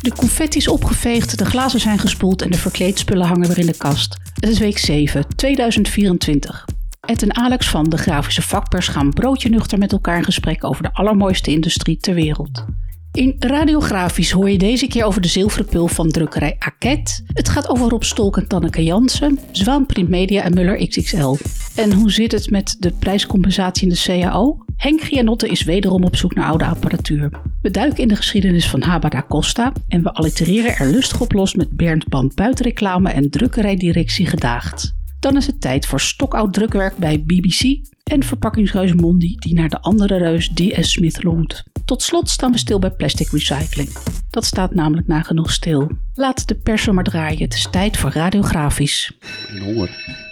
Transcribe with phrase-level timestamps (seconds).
[0.00, 3.76] De confetti is opgeveegd, de glazen zijn gespoeld en de verkleedspullen hangen weer in de
[3.76, 4.16] kast.
[4.34, 6.64] Het is week 7, 2024.
[7.00, 10.82] Ed en Alex van de Grafische Vakpers gaan broodje nuchter met elkaar in gesprek over
[10.82, 12.64] de allermooiste industrie ter wereld.
[13.12, 17.22] In Radiografisch hoor je deze keer over de zilveren pul van drukkerij Aket.
[17.26, 21.36] Het gaat over Rob Stolk en Tanneke Jansen, Zwaan Print Media en Muller XXL.
[21.74, 24.64] En hoe zit het met de prijscompensatie in de CAO?
[24.80, 27.30] Henk Gianotte is wederom op zoek naar oude apparatuur.
[27.62, 31.54] We duiken in de geschiedenis van Habada Costa en we allitereren er lustig op los
[31.54, 34.94] met Bernd Band buitenreclame en drukkerijdirectie gedaagd.
[35.18, 39.80] Dan is het tijd voor stokoud drukwerk bij BBC en verpakkingsreus Mondi die naar de
[39.80, 41.64] andere reus DS Smith loont.
[41.84, 43.88] Tot slot staan we stil bij plastic recycling.
[44.30, 45.90] Dat staat namelijk nagenoeg stil.
[46.14, 49.12] Laat de persen maar draaien, het is tijd voor radiografisch.
[49.48, 49.90] En honger.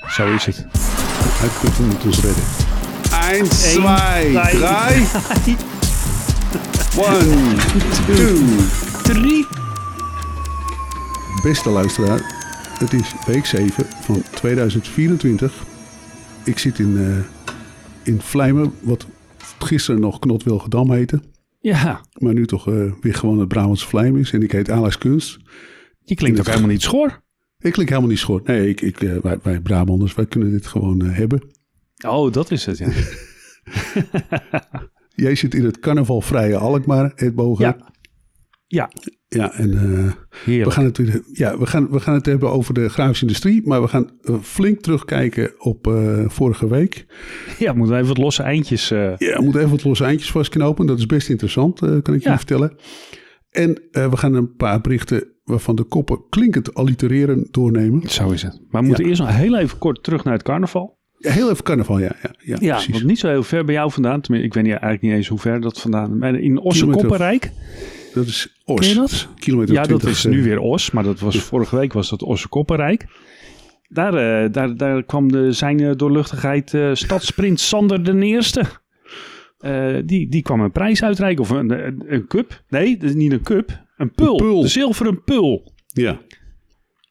[0.09, 0.67] Zo is het.
[1.43, 2.78] Uitputten moet ons redden.
[3.33, 5.57] Eén, twee, drie.
[7.07, 7.55] One,
[8.17, 8.37] two.
[9.03, 9.47] Drie.
[11.43, 12.21] Beste luisteraar,
[12.79, 15.53] het is week 7 van 2024.
[16.45, 17.39] Ik zit in, eh
[18.03, 19.07] in Vlijmen, wat
[19.59, 21.21] gisteren nog Knotwilgedam heette.
[21.61, 24.33] Ja, Maar nu toch eh, weer gewoon het Brabantse Vlijmen is.
[24.33, 25.39] En ik heet Alex Kunst.
[26.05, 27.23] je klinkt ook helemaal niet schor.
[27.59, 28.41] Ik klink helemaal niet schor.
[28.45, 31.43] Nee, ik, ik, eh, wij, wij Brabanders, wij kunnen dit gewoon hebben.
[32.07, 32.89] Oh, dat is het, ja.
[35.15, 37.65] Jij zit in het carnavalvrije Alkmaar, Ed Bogen.
[37.65, 37.87] Ja.
[38.67, 38.91] Ja,
[39.29, 42.89] Ja, en eh, we, gaan het, ja, we, gaan, we gaan het hebben over de
[42.89, 43.67] grafische industrie.
[43.67, 47.07] Maar we gaan eh, flink terugkijken op eh, vorige week.
[47.59, 48.91] Ja, moeten we even wat losse eindjes...
[48.91, 50.87] eh, Ja, we moeten even wat losse eindjes vastknopen.
[50.87, 52.37] Dat is best interessant, kan ik je Ja.
[52.37, 52.77] vertellen.
[53.51, 58.09] En we gaan een paar berichten waarvan de koppen klinkend allitereren doornemen.
[58.09, 58.61] Zo is het.
[58.71, 59.11] Maar we moeten Ja.
[59.11, 60.98] eerst nog heel even kort terug naar het carnaval.
[61.19, 62.17] Ja, heel even carnaval, ja.
[62.23, 62.93] Ja, ja, Ja, precies.
[62.93, 64.21] want niet zo heel ver bij jou vandaan.
[64.21, 66.19] Tenminste, ik weet niet, eigenlijk niet eens hoe ver dat vandaan.
[66.19, 67.51] Maar in Osse-Koppenrijk.
[68.15, 68.81] Dat is Os.
[68.81, 69.29] Ken je dat?
[69.39, 70.91] Kilometer Ja, dat 20, is eh, nu weer Os.
[70.91, 73.07] Maar dat was vorige week was dat Osse-Koppenrijk.
[73.89, 78.65] Daar, eh, daar, daar kwam de, zijn eh, doorluchtigheid eh stadsprins Sander de Eerste.
[79.59, 81.43] Eh, die, die kwam een prijs uitreiken.
[81.43, 82.63] Of een, een, een cup.
[82.69, 83.85] Nee, dat is niet een cup.
[83.97, 84.31] Een pul.
[84.41, 84.63] Een pul.
[84.63, 85.73] De zilveren pul.
[85.87, 86.21] Ja,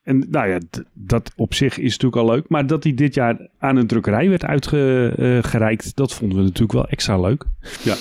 [0.08, 0.60] En nou ja,
[0.94, 2.50] dat op zich is natuurlijk al leuk.
[2.50, 6.88] Maar dat hij dit jaar aan een drukkerij werd uitgereikt, dat vonden we natuurlijk wel
[6.88, 7.46] extra leuk.
[7.84, 7.96] ja.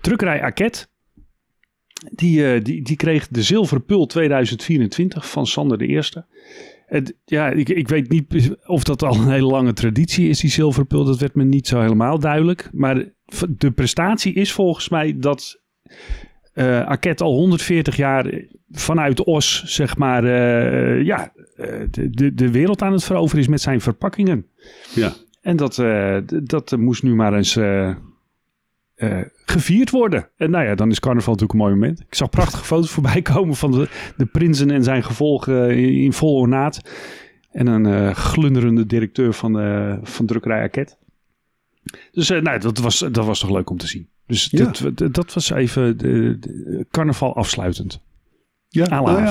[0.00, 0.88] Drukkerij Aket,
[2.10, 6.26] die, eh, die, die kreeg de Zilveren Pul 2024 van Sander de Eerste.
[6.86, 10.50] Het, ja, ik, ik weet niet of dat al een hele lange traditie is, die
[10.50, 11.04] Zilveren Pul.
[11.04, 12.70] Dat werd me niet zo helemaal duidelijk.
[12.72, 13.04] Maar
[13.48, 15.60] de prestatie is volgens mij dat
[16.58, 22.82] eh Aket al 140 jaar vanuit Os, zeg maar, eh, ja, eh, de, de, wereld
[22.82, 24.46] aan het veroveren is met zijn verpakkingen.
[24.94, 25.12] ja.
[25.40, 25.82] En dat,
[26.42, 27.58] dat moest nu maar eens
[29.44, 30.28] gevierd worden.
[30.36, 32.00] En nou ja, dan is carnaval natuurlijk een mooi moment.
[32.00, 36.12] Ik zag prachtige foto's voorbij komen van de, de prinsen en zijn gevolgen in, in
[36.12, 36.80] vol ornaat.
[37.52, 39.52] En een glunderende directeur van,
[40.02, 40.98] van drukkerij Aket.
[42.12, 44.08] Dus nou, dat was, dat was toch leuk om te zien.
[44.28, 44.64] Dus Ja.
[44.64, 48.00] dit- dat, dat was even de, de carnaval afsluitend.
[48.68, 49.22] Ja, nou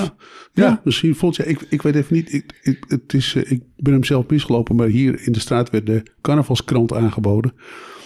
[0.53, 0.81] ja.
[0.83, 3.93] Misschien vond je, ik, ik weet even niet, ik, ik, het is, eh, ik ben
[3.93, 7.53] hem zelf misgelopen, maar hier in de straat werd de carnavalskrant aangeboden.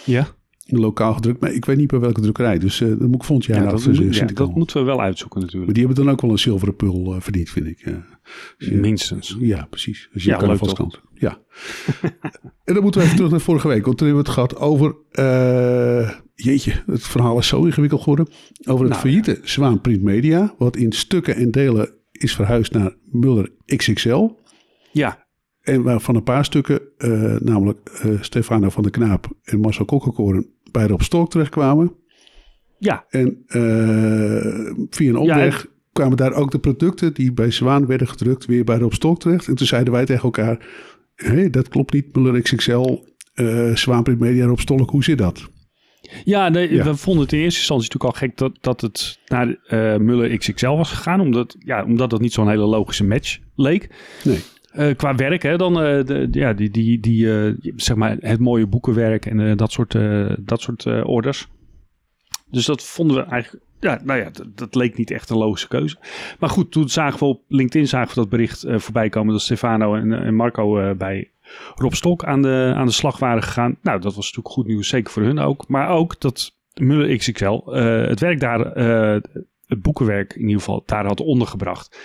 [0.04, 0.26] Ja,
[0.66, 2.58] Lokaal gedrukt, maar ik weet niet bij welke drukkerij.
[2.58, 4.76] Dus eh dat moet ik volgend jaar ja, dat, achter moet- ja, zitten dat moeten
[4.76, 5.74] we wel uitzoeken Maar natuurlijk.
[5.74, 7.80] die hebben dan ook wel een zilveren pul eh, verdiend, vind ik.
[7.80, 7.94] eh.
[8.58, 9.36] Je- Minstens.
[9.40, 10.08] Ja, precies.
[10.14, 11.00] Als je Ja, leuk carnavalskrant.
[11.14, 11.38] Ja.
[12.64, 13.84] en dan moeten we even terug naar vorige week.
[13.84, 14.96] Want toen hebben we het gehad over...
[15.10, 18.26] eh, jeetje, het verhaal is zo ingewikkeld geworden.
[18.64, 20.54] Over het Nou, failliete Zwaan Print Media.
[20.58, 24.28] Wat in stukken en delen is verhuisd naar Muller XXL.
[24.92, 25.21] Ja,
[25.62, 30.46] En waarvan een paar stukken, eh, namelijk eh, Stefano van der Knaap en Marcel Kokkelkoren,
[30.70, 31.92] beide op stok terechtkwamen.
[32.78, 38.08] ja, En eh, via een omweg kwamen daar ook de producten die bij Zwaan werden
[38.08, 39.48] gedrukt weer bij Rob Stok terecht.
[39.48, 40.66] En toen zeiden wij tegen elkaar,
[41.14, 42.98] hé, dat klopt niet, Muller XXL,
[43.34, 45.50] eh Zwaan Print Media, Rob Stolk, hoe zit dat?
[46.24, 46.84] Ja, nee, Ja.
[46.84, 50.36] we vonden het in eerste instantie natuurlijk al gek dat, dat het naar eh Muller
[50.38, 51.20] XXL was gegaan.
[51.20, 53.88] Omdat, ja, omdat dat niet zo'n hele logische match leek.
[54.24, 54.38] Nee.
[54.72, 58.40] Eh, qua werk, hè, dan eh, de, ja, die, die, die, eh, zeg maar het
[58.40, 59.96] mooie boekenwerk en dat soort,
[60.38, 61.48] dat soort orders.
[62.50, 65.96] Dus dat vonden we eigenlijk, ja, nou ja, dat, leek niet echt een logische keuze.
[66.38, 69.94] Maar goed, toen zagen we op LinkedIn zagen we dat bericht voorbij komen dat Stefano
[69.94, 71.30] en, Marco bij
[71.74, 73.76] Rob Stok aan de, aan de slag waren gegaan.
[73.82, 75.68] Nou, dat was natuurlijk goed nieuws, zeker voor hun ook.
[75.68, 77.70] Maar ook dat Muller XXL
[78.08, 78.60] het werk daar,
[79.66, 81.98] het boekenwerk in ieder geval, daar had ondergebracht.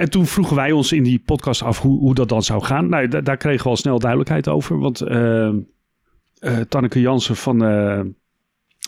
[0.00, 2.88] En toen vroegen wij ons in die podcast af hoe, hoe dat dan zou gaan.
[2.88, 4.78] Nou, da- daar kregen we al snel duidelijkheid over.
[4.78, 5.50] Want eh,
[6.68, 8.00] Tanneke Jansen van, eh,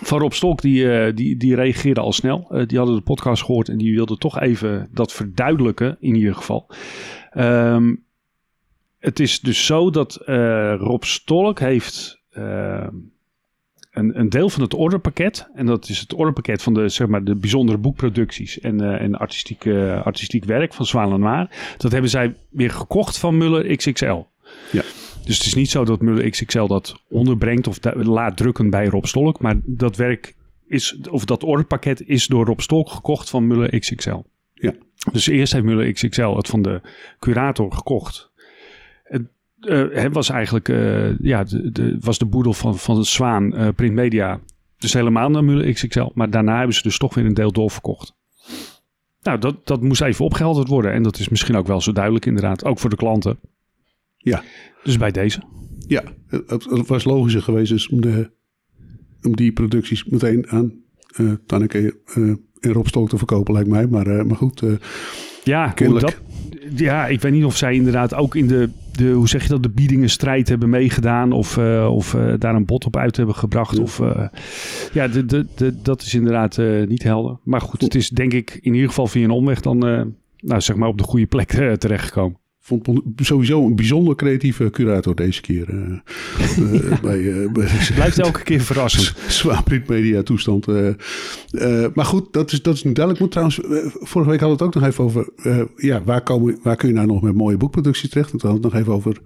[0.03, 2.65] van Rob Stok, die, die, die reageerde al snel.
[2.67, 6.71] die hadden de podcast gehoord en die wilden toch even dat verduidelijken, in ieder geval.
[7.31, 7.95] Ehm,
[8.99, 10.15] het is dus zo dat
[10.79, 12.95] Rob Stolk heeft ehm,
[13.93, 15.49] een, een deel van het orderpakket.
[15.55, 19.15] En dat is het orderpakket van de, zeg maar, de bijzondere boekproducties en, uh, en
[19.15, 19.67] artistiek,
[20.05, 21.75] artistiek werk van Zwaan en Maar.
[21.79, 24.23] Dat hebben zij weer gekocht van Muller XXL.
[24.71, 24.83] Ja.
[25.25, 29.05] Dus het is niet zo dat Muller XXL dat onderbrengt of laat drukken bij Rob
[29.05, 29.41] Stolk.
[29.41, 30.35] Maar dat werk
[30.67, 34.23] is, of dat orderpakket is door Rob Stolk gekocht van Muller XXL.
[34.55, 34.75] Ja.
[35.13, 36.81] Dus eerst heeft Muller XXL het van de
[37.19, 38.31] curator gekocht.
[39.69, 43.69] Uh, was eigenlijk uh, ja, de, de, was de boedel van, van de Zwaan uh,
[43.75, 44.41] Print Media.
[44.79, 46.11] Dus helemaal naar Muller XXL.
[46.15, 48.15] Maar daarna hebben ze dus toch weer een deel doorverkocht.
[49.23, 50.93] Nou, dat, dat moest even opgehelderd worden.
[50.93, 52.65] En dat is misschien ook wel zo duidelijk inderdaad.
[52.65, 53.39] Ook voor de klanten.
[54.17, 54.43] Ja.
[54.83, 55.43] Dus bij deze.
[55.87, 56.03] Ja,
[56.47, 58.31] het, was logischer geweest dus om, de,
[59.23, 60.73] om die producties meteen aan
[61.17, 61.97] uh, Tanneke
[62.61, 63.87] en Rob Stolk te verkopen, lijkt mij.
[63.87, 64.63] Maar, maar goed.
[65.45, 66.07] ja, kennelijk.
[66.07, 66.32] Dat,
[66.75, 69.63] ja, ik weet niet of zij inderdaad ook in de, de hoe zeg je dat,
[69.63, 71.33] de biedingenstrijd hebben meegedaan.
[71.33, 73.79] Of, uh, of uh, daar een bod op uit hebben gebracht.
[73.79, 74.27] Of, uh,
[74.93, 76.57] ja, de, de, de, dat is inderdaad
[76.89, 77.39] niet helder.
[77.45, 79.79] Maar goed, het is denk ik in ieder geval via een omweg dan
[80.39, 81.49] nou, zeg maar op de goede plek
[81.79, 85.69] terechtgekomen vond sowieso een bijzonder creatieve curator deze keer.
[86.59, 89.15] Uh, bij, uh, bij Blijft elke keer verrassend.
[89.33, 90.67] Zwaarprint media toestand.
[91.95, 93.25] maar goed, dat is, dat is niet duidelijk.
[93.25, 93.61] Moet trouwens,
[94.01, 95.29] vorige week hadden we het ook nog even over...
[95.77, 98.31] ja, waar, komen, waar kun je nou nog met mooie boekproductie terecht?
[98.31, 99.23] Toen hadden we het nog even over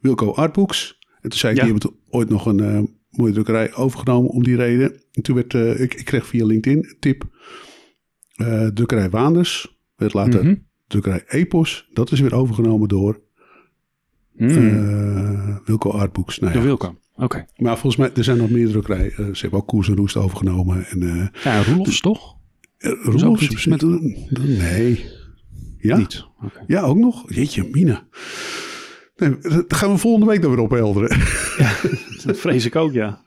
[0.00, 0.98] Wilco Artbooks.
[1.20, 1.64] En toen zei ik, ja.
[1.64, 4.92] die hebben ooit nog een mooie drukkerij overgenomen om die reden.
[5.12, 7.24] En toen werd, ik, ik kreeg via LinkedIn een tip.
[8.74, 10.44] drukkerij Waanders werd later...
[10.44, 13.20] Mm drukkerij Epos, dat is weer overgenomen door
[14.32, 15.60] mm.
[15.64, 16.38] Wilco Artbooks.
[16.38, 16.62] Nou, ja.
[16.62, 17.46] Wilco, oké.
[17.56, 19.12] Maar volgens mij, er zijn nog meer drukkerijen.
[19.18, 20.86] Uh, ze hebben ook Koers en Roest overgenomen.
[20.86, 22.36] En, uh, ja, Roelofs toch?
[22.78, 23.66] Roelofs?
[23.66, 23.82] Met...
[24.40, 25.04] Nee.
[25.78, 25.96] Ja?
[25.96, 26.26] Niet.
[26.66, 27.34] Ja, ook nog?
[27.34, 28.06] Jeetje, Mina.
[29.16, 31.18] Nee, dat gaan we volgende week dan weer ophelderen.
[31.58, 31.76] Ja,
[32.24, 33.24] dat vrees ik ook, ja.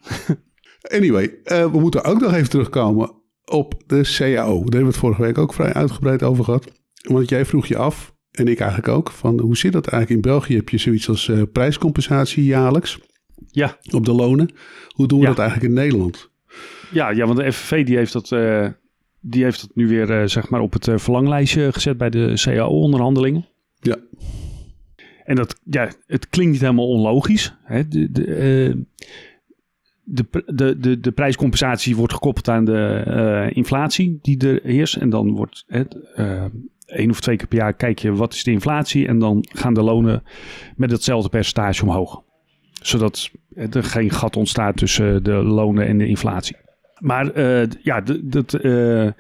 [0.82, 3.12] Anyway, we moeten ook nog even terugkomen
[3.46, 4.54] op de CAO.
[4.54, 6.72] Daar hebben we het vorige week ook vrij uitgebreid over gehad.
[7.08, 10.32] Want jij vroeg je af, en ik eigenlijk ook, van hoe zit dat eigenlijk in
[10.32, 10.56] België?
[10.56, 13.00] Heb je zoiets als uh, prijscompensatie jaarlijks?
[13.52, 13.78] Ja.
[13.92, 14.50] Op de lonen.
[14.88, 16.30] Hoe doen we dat eigenlijk in Nederland?
[16.92, 18.68] Ja, ja, want de FNV die heeft dat, uh,
[19.20, 23.46] die heeft dat nu weer uh, zeg maar op het verlanglijstje gezet bij de CAO-onderhandelingen.
[23.80, 23.98] Ja.
[25.24, 27.56] En dat, ja, het klinkt niet helemaal onlogisch.
[27.64, 27.88] Hè?
[27.88, 28.86] De, de,
[30.04, 34.96] de, de, de, de prijscompensatie wordt gekoppeld aan de inflatie die er heerst.
[34.96, 35.98] En dan wordt het
[36.86, 39.74] één of twee keer per jaar kijk je wat is de inflatie en dan gaan
[39.74, 40.24] de lonen
[40.76, 42.22] met hetzelfde percentage omhoog.
[42.82, 46.56] Zodat er geen gat ontstaat tussen de lonen en de inflatie.
[47.00, 49.12] Maar uh, ja, dat, uh,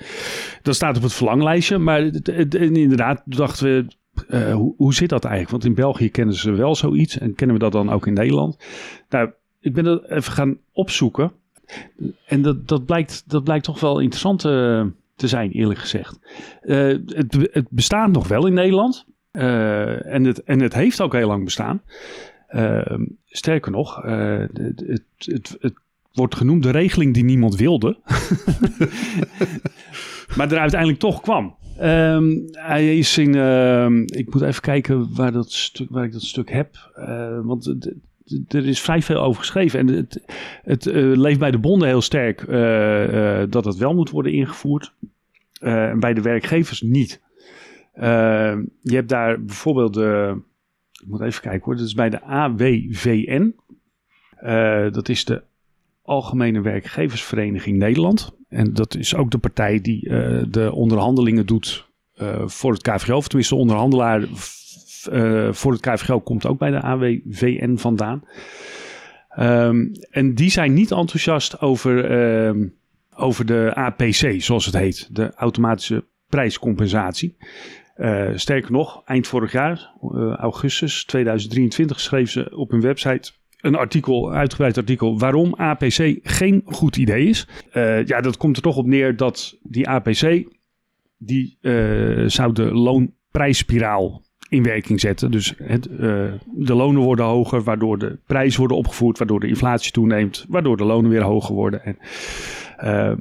[0.62, 1.78] dat staat op het verlanglijstje.
[1.78, 2.02] Maar
[2.50, 3.86] inderdaad dachten we,
[4.30, 5.52] uh, hoe, zit dat eigenlijk?
[5.52, 8.58] Want in België kennen ze wel zoiets en kennen we dat dan ook in Nederland.
[9.10, 9.30] Nou,
[9.60, 11.32] ik ben dat even gaan opzoeken.
[12.26, 14.44] En dat, dat, blijkt, dat blijkt toch wel interessant
[15.16, 16.20] te zijn, eerlijk gezegd.
[16.64, 19.06] Uh, het, het, bestaat nog wel in Nederland.
[19.32, 21.82] Uh, en, het, en het heeft ook heel lang bestaan.
[22.50, 25.74] Uh, sterker nog, het, het, het,
[26.14, 27.98] wordt genoemd de regeling die niemand wilde.
[30.36, 31.56] maar er uiteindelijk toch kwam.
[31.81, 33.36] Um, hij is in.
[33.36, 36.76] Uh, ik moet even kijken waar, dat waar ik dat stuk heb.
[37.44, 37.76] Want
[38.48, 39.80] er is vrij veel over geschreven.
[39.80, 40.24] En het,
[40.64, 44.94] het uh, leeft bij de bonden heel sterk uh, dat het wel moet worden ingevoerd.
[45.60, 47.22] En bij de werkgevers niet.
[47.94, 50.38] je hebt daar bijvoorbeeld de.
[51.02, 51.76] Ik moet even kijken hoor.
[51.76, 53.56] Dat is bij de AWVN.
[54.92, 55.44] dat is de
[56.02, 58.36] Algemene Werkgeversvereniging Nederland.
[58.50, 60.10] En dat is ook de partij die
[60.50, 61.88] de onderhandelingen doet
[62.46, 63.16] voor het KVO.
[63.16, 64.28] Of tenminste, de onderhandelaar
[65.12, 68.24] uh, voor het KVGO komt ook bij de AWVN vandaan.
[69.40, 72.12] Um, en die zijn niet enthousiast over,
[72.56, 72.68] uh,
[73.16, 75.16] over de APC, zoals het heet.
[75.16, 77.38] De automatische prijscompensatie.
[77.97, 83.31] Uh, sterker nog, eind vorig jaar, uh, augustus 2023, schreef ze op hun website
[83.62, 87.47] een artikel, uitgebreid artikel, waarom APC geen goed idee is.
[87.74, 90.44] Uh, ja, dat komt er toch op neer dat die APC,
[91.18, 91.57] die
[92.26, 95.31] zou de loonprijsspiraal in werking zetten.
[95.31, 95.99] Dus het, uh,
[96.45, 100.85] de lonen worden hoger, waardoor de prijzen worden opgevoerd, waardoor de inflatie toeneemt, waardoor de
[100.85, 101.85] lonen weer hoger worden.
[101.85, 101.97] En,
[102.78, 103.16] Ehm,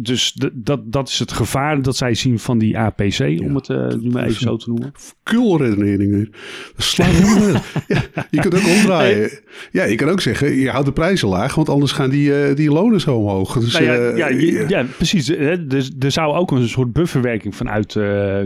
[0.00, 3.88] dus dat, dat is het gevaar dat zij zien van die APC, om het uh,
[4.00, 4.92] nu maar even zo te noemen.
[5.22, 6.34] Kulredenering.
[6.76, 9.30] Slaan helemaal ja, Je kunt ook omdraaien.
[9.70, 12.56] Ja, je kan ook zeggen, je houdt de prijzen laag, want anders gaan die, uh,
[12.56, 13.58] die lonen zo omhoog.
[13.58, 15.26] Dus, nou ja, ja, ja, precies.
[15.66, 17.92] Dus er zou ook een soort bufferwerking vanuit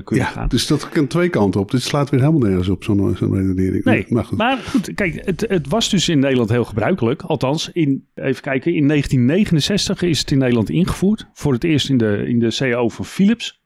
[0.04, 0.48] kunnen gaan.
[0.48, 1.70] Dus dat kan twee kanten op.
[1.70, 3.84] Dit slaat weer helemaal nergens op, zo'n zo redenering.
[3.84, 4.38] Nee, maar goed.
[4.38, 4.94] maar goed.
[4.94, 7.22] Kijk, het, het was dus in Nederland heel gebruikelijk.
[7.22, 11.28] Althans, in, even kijken, in 1969 is het in Nederland ingevoerd.
[11.32, 13.60] Voor het eerst in de, in de CAO van Philips.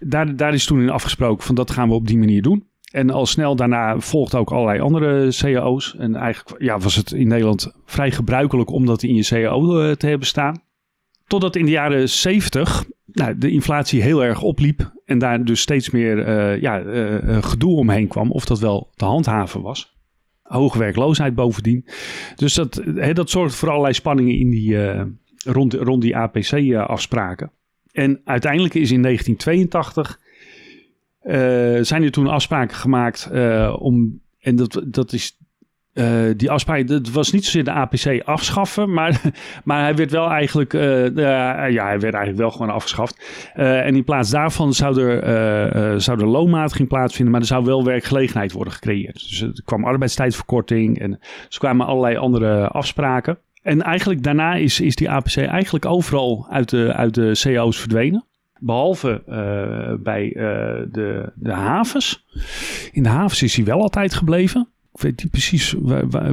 [0.00, 2.66] Daar, daar is toen in afgesproken van dat gaan we op die manier doen.
[2.90, 5.96] En al snel daarna volgden ook allerlei andere cao's.
[5.98, 9.92] En eigenlijk ja, was het in Nederland vrij gebruikelijk om dat in je cao eh,
[9.92, 10.62] te hebben staan.
[11.26, 14.92] Totdat in de jaren 70 nou, de inflatie heel erg opliep.
[15.04, 18.30] En daar dus steeds meer uh, ja, uh, gedoe omheen kwam.
[18.30, 19.94] Of dat wel te handhaven was.
[20.42, 21.86] Hoge werkloosheid bovendien.
[22.36, 24.76] Dus dat, he, dat zorgt voor allerlei spanningen in die,
[25.46, 27.50] rond, rond die APC-afspraken.
[27.92, 30.20] En uiteindelijk is in 1982
[31.86, 33.30] zijn er toen afspraken gemaakt
[33.78, 34.20] om.
[34.40, 35.38] En dat, dat is
[36.36, 39.20] die afspraak, dat was niet zozeer de APC afschaffen, maar,
[39.64, 43.50] maar hij werd wel eigenlijk, ja, hij werd eigenlijk wel gewoon afgeschaft.
[43.54, 48.52] En in plaats daarvan zou er, zou er loonmatiging plaatsvinden, maar er zou wel werkgelegenheid
[48.52, 49.14] worden gecreëerd.
[49.14, 51.12] Dus er kwam arbeidstijdverkorting en
[51.50, 53.38] er kwamen allerlei andere afspraken.
[53.66, 58.24] En eigenlijk daarna is, is die APC eigenlijk overal uit de, uit de CO's verdwenen.
[58.58, 59.22] Behalve
[60.02, 60.28] bij
[60.92, 62.24] de, de havens.
[62.92, 65.74] In de havens is hij wel altijd gebleven ik weet niet precies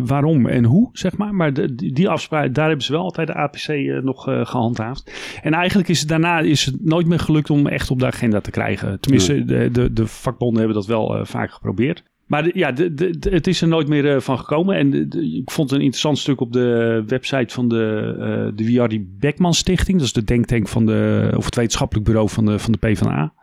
[0.03, 1.35] waarom en hoe, zeg maar.
[1.35, 5.11] Maar de, die afspraak, daar hebben ze wel altijd de APC uh, eh, nog gehandhaafd.
[5.41, 8.41] En eigenlijk is het daarna is het nooit meer gelukt om echt op de agenda
[8.41, 8.99] te krijgen.
[8.99, 12.03] Tenminste, de, de, de, vakbonden hebben dat wel vaak geprobeerd.
[12.33, 12.73] Maar ja,
[13.19, 14.75] het is er nooit meer van gekomen.
[14.75, 19.97] En ik vond een interessant stuk op de website van de, de Wiardi Beckman Stichting.
[19.97, 23.33] Dat is de denktank van de, of het wetenschappelijk bureau van de, van de PvdA.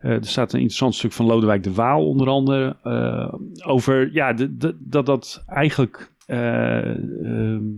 [0.00, 3.34] Uh, er staat een interessant stuk van Lodewijk de Waal onder andere uh,
[3.66, 4.34] over ja,
[4.78, 6.13] dat dat eigenlijk uh,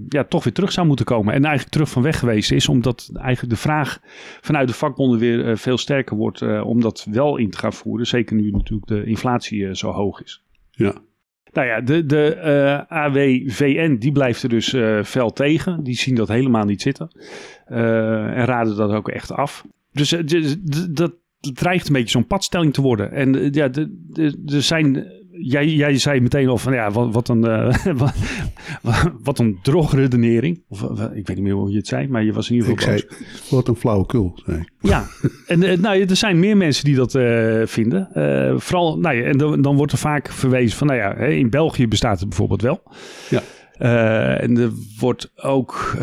[0.08, 1.34] ja, toch weer terug zou moeten komen.
[1.34, 4.00] En eigenlijk terug van weg geweest is, omdat eigenlijk de vraag
[4.40, 8.06] vanuit de vakbonden weer veel sterker wordt om dat wel in te gaan voeren.
[8.06, 10.42] Zeker nu natuurlijk de inflatie zo hoog is.
[10.70, 10.94] Ja.
[11.52, 12.36] Nou ja, de, de
[12.88, 14.76] AWVN die blijft er dus
[15.08, 15.82] fel tegen.
[15.82, 17.10] Die zien dat helemaal niet zitten.
[17.66, 19.66] en raden dat ook echt af.
[19.92, 20.08] Dus
[20.90, 21.12] dat,
[21.46, 23.12] het dreigt een beetje zo'n padstelling te worden.
[23.12, 23.70] En uh, ja,
[24.46, 25.14] er zijn.
[25.38, 28.14] Jij, jij zei meteen al van ja, wat, wat een, uh, wat,
[29.22, 30.62] wat een drogredenering.
[30.68, 30.82] Of
[31.14, 32.94] ik weet niet meer hoe je het zei, maar je was in ieder geval.
[32.94, 34.38] Ik zei, wat een flauwekul.
[34.44, 34.64] Zei.
[34.80, 35.06] Ja,
[35.46, 37.12] en uh, nou, er zijn meer mensen die dat
[37.70, 38.08] vinden.
[38.60, 41.88] vooral, nou ja, en dan, dan wordt er vaak verwezen van, nou ja, in België
[41.88, 42.82] bestaat het bijvoorbeeld wel.
[43.30, 43.42] Ja.
[43.78, 46.00] Uh, en er wordt ook, uh,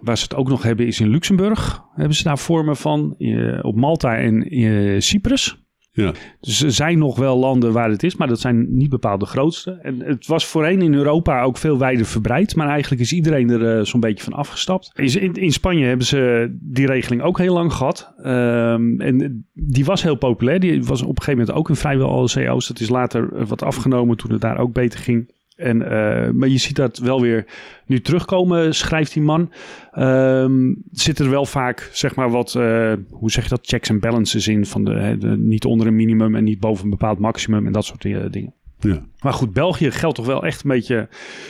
[0.00, 1.82] waar ze het ook nog hebben, is in Luxemburg.
[1.94, 3.14] Hebben ze daar vormen van.
[3.18, 5.67] Uh, op Malta en in Cyprus.
[6.02, 6.12] Ja.
[6.40, 9.26] Dus er zijn nog wel landen waar het is, maar dat zijn niet bepaald de
[9.26, 9.70] grootste.
[9.70, 13.86] En het was voorheen in Europa ook veel wijder verbreid, maar eigenlijk is iedereen er
[13.86, 14.90] zo'n beetje van afgestapt.
[14.94, 18.12] In, in, Spanje hebben ze die regeling ook heel lang gehad.
[18.18, 20.60] Um, en die was heel populair.
[20.60, 22.68] Die was op een gegeven moment ook in vrijwel alle CO's.
[22.68, 25.30] Dat is later wat afgenomen toen het daar ook beter ging.
[25.58, 27.44] En, uh, maar je ziet dat wel weer
[27.86, 29.52] nu terugkomen, schrijft die man.
[29.98, 34.00] Um, zit er wel vaak, zeg maar, wat, uh, hoe zeg je dat, checks en
[34.00, 34.66] balances in.
[34.66, 37.84] Van de, de, niet onder een minimum en niet boven een bepaald maximum en dat
[37.84, 38.54] soort uh, dingen.
[38.78, 39.02] Ja.
[39.20, 41.08] Maar goed, België geldt toch wel echt een beetje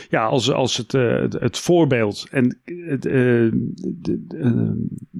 [0.09, 0.91] ja, als, als het,
[1.39, 2.27] het voorbeeld.
[2.31, 3.53] En het, er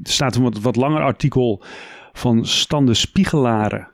[0.04, 1.64] staat een wat, wat langer artikel
[2.14, 3.88] van Stande Spiegelaren.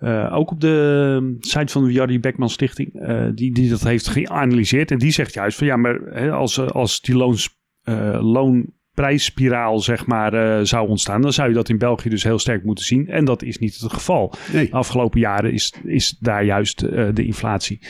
[0.00, 4.08] Uh, ook op de site van de Jardy Beckman Stichting, uh, die, die dat heeft
[4.08, 4.90] geanalyseerd.
[4.90, 10.06] En die zegt juist van ja, maar hè, als, als die loons, uh, loonprijsspiraal zeg
[10.06, 13.08] maar zou ontstaan, dan zou je dat in België dus heel sterk moeten zien.
[13.08, 14.32] En dat is niet het geval.
[14.52, 14.64] Nee.
[14.64, 16.80] De afgelopen jaren is, is daar juist
[17.16, 17.80] de inflatie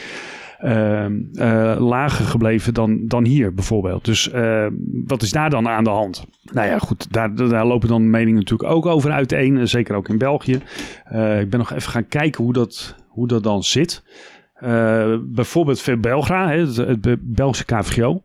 [1.79, 4.05] lager gebleven dan, dan hier bijvoorbeeld.
[4.05, 4.67] Dus uh,
[5.07, 6.27] wat is daar dan aan de hand?
[6.53, 9.59] Nou ja, goed, daar, daar lopen dan meningen natuurlijk ook over uiteen.
[9.59, 10.55] Eh, zeker ook in België.
[11.41, 14.03] ik ben nog even gaan kijken hoe dat, hoe dat dan zit.
[15.23, 18.23] bijvoorbeeld Verbelgra, het, het Belgische KVGO.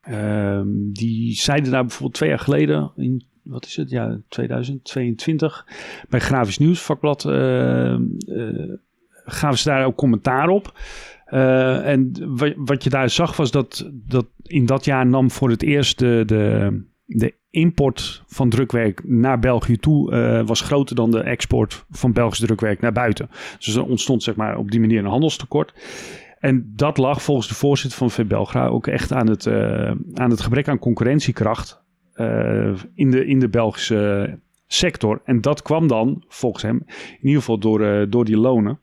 [0.00, 3.90] Ehm, die zeiden daar bijvoorbeeld twee jaar geleden in wat is het?
[3.90, 5.66] Ja, 2022.
[6.08, 7.96] Bij Grafisch Nieuws, vakblad, uh,
[9.24, 10.78] gaven ze daar ook commentaar op.
[11.30, 12.12] Uh, en
[12.56, 16.24] wat je daar zag was dat, dat in dat jaar nam voor het eerst de,
[17.04, 22.38] de, import van drukwerk naar België toe uh, was groter dan de export van Belgisch
[22.38, 23.30] drukwerk naar buiten.
[23.58, 25.74] Dus er ontstond zeg maar op die manier een handelstekort.
[26.38, 30.40] En dat lag volgens de voorzitter van VBelgra ook echt aan het, uh, aan het
[30.40, 31.82] gebrek aan concurrentiekracht
[32.94, 35.20] in, de, in de Belgische sector.
[35.24, 38.78] En dat kwam dan, volgens hem, in ieder geval door, door die lonen.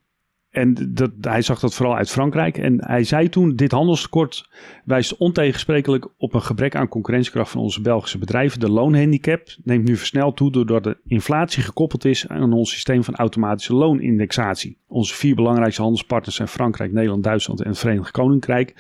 [0.55, 2.57] En dat, hij zag dat vooral uit Frankrijk.
[2.57, 4.50] En hij zei toen: Dit handelstekort
[4.85, 8.59] wijst ontegensprekelijk op een gebrek aan concurrentiekracht van onze Belgische bedrijven.
[8.59, 13.15] De loonhandicap neemt nu versneld toe doordat de inflatie gekoppeld is aan ons systeem van
[13.15, 14.77] automatische loonindexatie.
[14.88, 18.74] Onze vier belangrijkste handelspartners zijn Frankrijk, Nederland, Duitsland en het Verenigd Koninkrijk.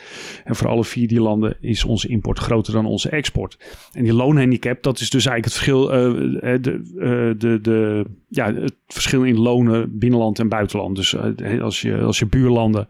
[0.43, 3.57] En voor alle vier die landen is onze import groter dan onze export.
[3.91, 8.05] En die loonhandicap, dat is dus eigenlijk het verschil, uh, de, uh, de, de,
[8.35, 10.95] ja, het verschil in lonen binnenland en buitenland.
[10.95, 12.87] Dus uh, als je, als je buurlanden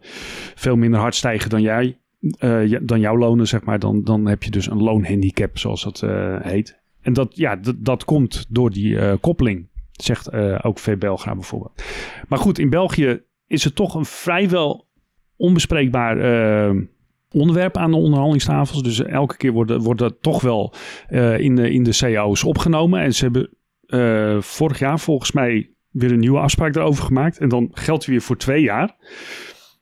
[0.54, 1.98] veel minder hard stijgen dan jij,
[2.38, 6.02] uh, dan jouw lonen, zeg maar, dan, dan heb je dus een loonhandicap, zoals dat
[6.04, 6.80] uh, heet.
[7.00, 10.98] En dat, ja, dat komt door die koppeling, zegt ook V.
[10.98, 11.82] Belgra bijvoorbeeld.
[12.28, 14.88] Maar goed, in België is het toch een vrijwel
[15.36, 16.16] onbespreekbaar
[17.30, 18.82] onderwerp aan de onderhandelingstafels.
[18.82, 20.74] Dus elke keer wordt, wordt dat toch wel
[21.36, 23.00] in, de, in de cao's opgenomen.
[23.00, 23.55] En ze hebben
[24.40, 27.38] vorig jaar volgens mij weer een nieuwe afspraak daarover gemaakt.
[27.38, 28.94] En dan geldt die weer voor twee jaar.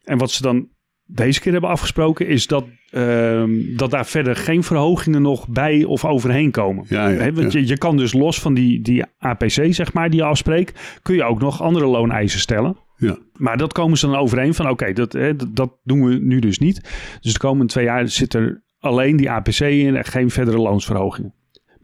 [0.05, 0.69] En wat ze dan
[1.07, 3.45] deze keer hebben afgesproken, is dat, uh,
[3.77, 6.85] dat daar verder geen verhogingen nog bij of overheen komen.
[6.89, 7.59] Ja, ja, want ja.
[7.59, 11.15] Je, je kan dus los van die, die APC, zeg maar, die je afspreekt, kun
[11.15, 12.77] je ook nog andere looneisen stellen.
[12.97, 13.19] Ja.
[13.33, 16.59] Maar dat komen ze dan overeen van, oké, dat, dat, dat doen we nu dus
[16.59, 16.81] niet.
[17.21, 21.35] Dus de komende twee jaar zit er alleen die APC in en geen verdere loonsverhogingen.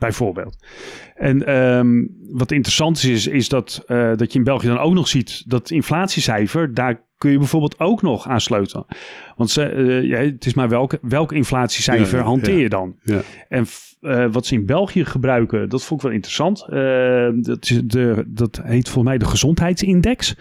[0.00, 0.56] Bijvoorbeeld.
[1.14, 5.08] En um, wat interessant is, is dat, uh, dat je in België dan ook nog
[5.08, 8.86] ziet dat inflatiecijfer, daar kun je bijvoorbeeld ook nog aan sleutelen.
[9.36, 12.60] Want ze, uh, ja, het is maar welke, welk inflatiecijfer Ja, hanteer ja.
[12.60, 12.96] je dan?
[13.02, 13.20] Ja.
[13.48, 13.66] En
[14.00, 16.58] uh, wat ze in België gebruiken, dat vond ik wel interessant.
[17.46, 20.36] Dat, is de, dat heet volgens mij de gezondheidsindex.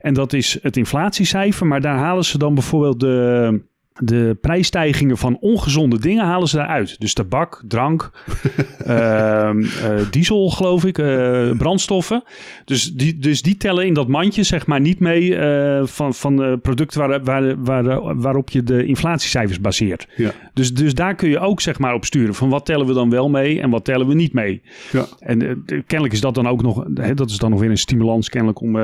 [0.00, 3.60] En dat is het inflatiecijfer, maar daar halen ze dan bijvoorbeeld de,
[3.98, 7.00] de prijsstijgingen van ongezonde dingen halen ze daaruit.
[7.00, 8.10] Dus tabak, drank,
[8.86, 12.22] uh, uh, diesel geloof ik, uh, brandstoffen.
[12.64, 16.36] Dus die, dus die tellen in dat mandje zeg maar niet mee uh, van, van
[16.36, 20.08] de producten waar, waar, waar, waarop je de inflatiecijfers baseert.
[20.16, 20.30] Ja.
[20.54, 23.10] Dus, dus daar kun je ook zeg maar op sturen van wat tellen we dan
[23.10, 24.62] wel mee en wat tellen we niet mee.
[24.92, 25.06] Ja.
[25.18, 28.28] En kennelijk is dat dan ook nog, hè, dat is dan nog weer een stimulans
[28.28, 28.76] kennelijk om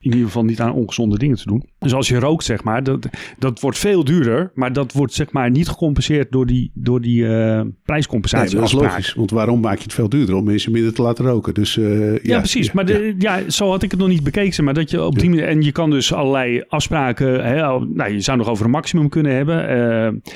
[0.00, 1.64] in ieder geval niet aan ongezonde dingen te doen.
[1.78, 3.08] Dus als je rookt, zeg maar, dat,
[3.38, 7.22] dat wordt veel duurder, maar dat wordt zeg maar niet gecompenseerd door die, door die
[7.22, 8.50] uh, prijscompensatie.
[8.50, 10.34] Nee, dat is logisch, want waarom maak je het veel duurder?
[10.34, 11.54] Om mensen minder te laten roken.
[11.54, 12.66] Dus, uh, ja, ja, precies.
[12.66, 13.36] Ja, maar de, ja.
[13.36, 13.50] ja.
[13.50, 14.64] zo had ik het nog niet bekeken.
[14.64, 18.20] Maar dat je op die manier, en je kan dus allerlei afspraken, hè, nou, je
[18.20, 19.76] zou nog over een maximum kunnen hebben.
[19.76, 20.32] Uh,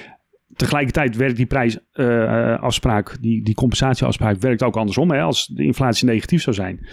[0.56, 5.10] tegelijkertijd werkt die prijsafspraak, die, die compensatieafspraak, werkt ook andersom.
[5.10, 5.20] Hè?
[5.20, 6.86] Als de inflatie negatief zou zijn,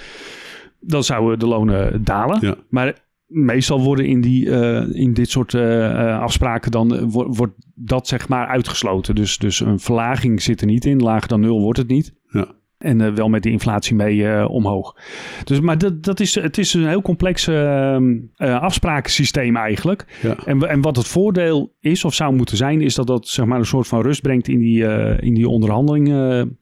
[0.81, 2.37] dan zouden de lonen dalen.
[2.41, 2.55] Ja.
[2.69, 8.07] Maar meestal worden in, die, uh, in dit soort uh, afspraken dan wordt, wordt dat
[8.07, 9.15] zeg maar uitgesloten.
[9.15, 11.01] Dus, dus een verlaging zit er niet in.
[11.01, 12.13] Lager dan nul wordt het niet.
[12.27, 12.47] Ja.
[12.81, 14.95] En uh, wel met de inflatie mee uh, omhoog.
[15.43, 17.97] Dus, maar dat, dat is, het is een heel complex uh,
[18.37, 20.05] afsprakensysteem eigenlijk.
[20.21, 20.35] Ja.
[20.45, 22.81] En, en wat het voordeel is of zou moeten zijn...
[22.81, 24.83] is dat dat zeg maar, een soort van rust brengt in die,
[25.19, 26.57] in die onderhandelingen.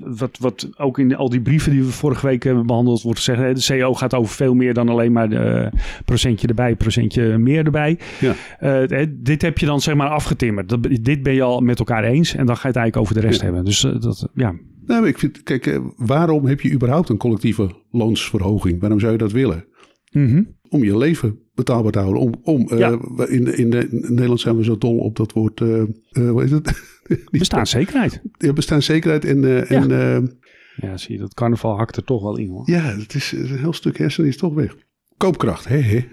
[0.00, 3.02] wat, wat ook in al die brieven die we vorige week hebben behandeld...
[3.02, 5.70] wordt gezegd, de CO gaat over veel meer dan alleen maar de
[6.04, 6.76] procentje erbij...
[6.76, 7.98] procentje meer erbij.
[8.20, 8.86] Ja.
[9.08, 10.68] dit heb je dan zeg maar afgetimmerd.
[10.68, 12.34] Dat, dit ben je al met elkaar eens...
[12.34, 13.44] en dan ga je het eigenlijk over de rest Ja.
[13.44, 13.64] hebben.
[13.64, 14.54] Dus dat, ja...
[14.86, 18.80] Nou, ik vind, kijk, uh, waarom heb je überhaupt een collectieve loonsverhoging?
[18.80, 19.64] Waarom zou je dat willen?
[20.10, 20.56] Mm -hmm.
[20.68, 22.22] Om je leven betaalbaar te houden.
[22.22, 22.90] Om, om, uh, ja.
[23.26, 25.60] in, in, de, in, Nederland zijn we zo dol op dat woord.
[25.60, 26.82] Uh, hoe is het?
[27.30, 28.22] bestaanszekerheid.
[28.38, 29.40] Ja, bestaanszekerheid en.
[29.40, 29.64] Ja.
[29.64, 30.38] en
[30.76, 32.70] ja, zie je, dat carnaval hakt er toch wel in hoor.
[32.70, 34.76] Ja, het is een heel stuk hersenen is toch weg.
[35.22, 36.04] Koopkracht, hé.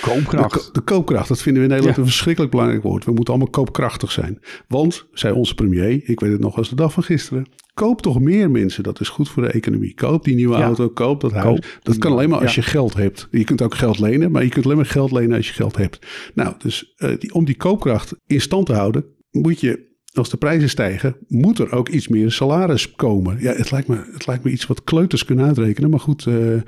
[0.00, 0.52] Koopkracht.
[0.52, 2.02] De, de, koopkracht, dat vinden we in Nederland ja.
[2.02, 3.04] een verschrikkelijk belangrijk woord.
[3.04, 4.40] We moeten allemaal koopkrachtig zijn.
[4.68, 7.46] Want, zei onze premier, ik weet het nog als de dag van gisteren.
[7.74, 9.94] Koop toch meer mensen, dat is goed voor de economie.
[9.94, 10.62] Koop die nieuwe ja.
[10.62, 11.44] auto, koop dat huis.
[11.44, 11.78] Koop.
[11.82, 12.62] Dat kan alleen maar als ja.
[12.62, 13.28] je geld hebt.
[13.30, 15.76] Je kunt ook geld lenen, maar je kunt alleen maar geld lenen als je geld
[15.76, 16.06] hebt.
[16.34, 20.36] Nou, dus uh, die, om die koopkracht in stand te houden, moet je als de
[20.36, 23.36] prijzen stijgen, moet er ook iets meer salaris komen.
[23.40, 25.90] Ja, het lijkt me, het lijkt me iets wat kleuters kunnen uitrekenen.
[25.90, 26.60] Maar goed, uh,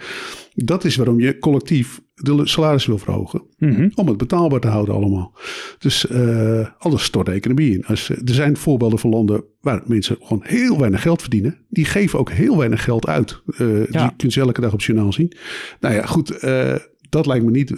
[0.64, 3.42] dat is waarom je collectief de salaris wil verhogen.
[3.58, 3.92] Mm -hmm.
[3.94, 5.38] Om het betaalbaar te houden allemaal.
[5.78, 7.84] Dus uh, anders stort de economie in.
[7.86, 11.58] Als, er zijn voorbeelden van landen waar mensen gewoon heel weinig geld verdienen.
[11.68, 13.42] Die geven ook heel weinig geld uit.
[13.46, 14.06] Uh, ja.
[14.06, 15.32] Die kun je elke dag op het journaal zien.
[15.80, 16.44] Nou ja, goed.
[16.44, 16.74] Uh,
[17.08, 17.72] dat lijkt me niet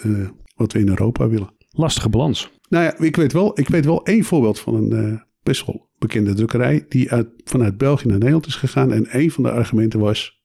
[0.55, 1.55] wat we in Europa willen.
[1.71, 2.51] Lastige balans.
[2.69, 6.35] Nou ja, ik weet wel, ik weet wel één voorbeeld van een best wel bekende
[6.35, 8.93] drukkerij die uit, vanuit België naar Nederland is gegaan.
[8.93, 10.39] En een van de argumenten was,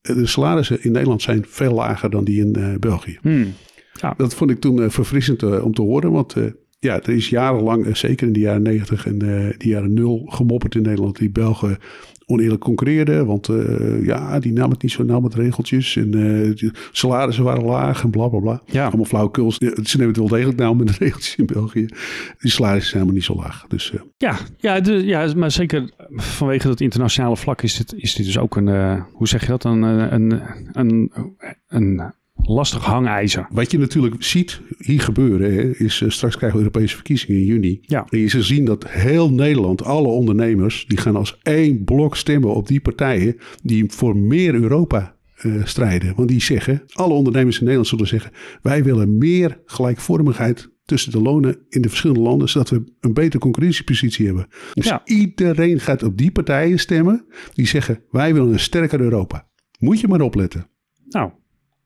[0.00, 3.18] de salarissen in Nederland zijn veel lager dan die in uh, België.
[3.22, 3.52] Hmm.
[3.92, 4.14] Ja.
[4.16, 6.34] Dat vond ik toen uh, verfrissend uh, om te horen, want
[6.78, 10.82] ja, er is jarenlang, zeker in de jaren negentig en de jaren nul, gemopperd in
[10.82, 11.18] Nederland.
[11.18, 11.78] Die Belgen
[12.30, 13.24] oneerlijk concurreerde.
[13.24, 15.96] Want uh, ja, die nam het niet zo nauw met regeltjes.
[15.96, 18.62] En uh, salarissen waren laag en bla bla bla.
[18.66, 18.86] Ja.
[18.86, 19.52] Allemaal flauwekul.
[19.52, 21.86] Ze nemen het wel degelijk nauw met de regeltjes in België.
[22.38, 23.64] Die salarissen zijn helemaal niet zo laag.
[23.68, 24.00] Dus, uh.
[24.16, 28.38] ja, ja, de, ja, maar zeker vanwege dat internationale vlak is dit, is dit dus
[28.38, 31.12] ook een, hoe zeg je dat, een, een, een,
[31.68, 33.46] een lastig hangijzer.
[33.50, 37.46] Wat je natuurlijk ziet hier gebeuren, hè, is uh, straks krijgen we Europese verkiezingen in
[37.46, 37.78] juni.
[37.82, 38.06] Ja.
[38.10, 42.54] En je zal zien dat heel Nederland, alle ondernemers, die gaan als één blok stemmen
[42.54, 46.14] op die partijen die voor meer Europa uh, strijden.
[46.16, 48.30] Want die zeggen, alle ondernemers in Nederland zullen zeggen,
[48.62, 53.38] wij willen meer gelijkvormigheid tussen de lonen in de verschillende landen, zodat we een betere
[53.38, 54.46] concurrentiepositie hebben.
[54.74, 55.02] Dus Ja.
[55.04, 57.24] iedereen gaat op die partijen stemmen
[57.54, 59.48] die zeggen, wij willen een sterker Europa.
[59.78, 60.68] Moet je maar opletten.
[61.08, 61.30] Nou,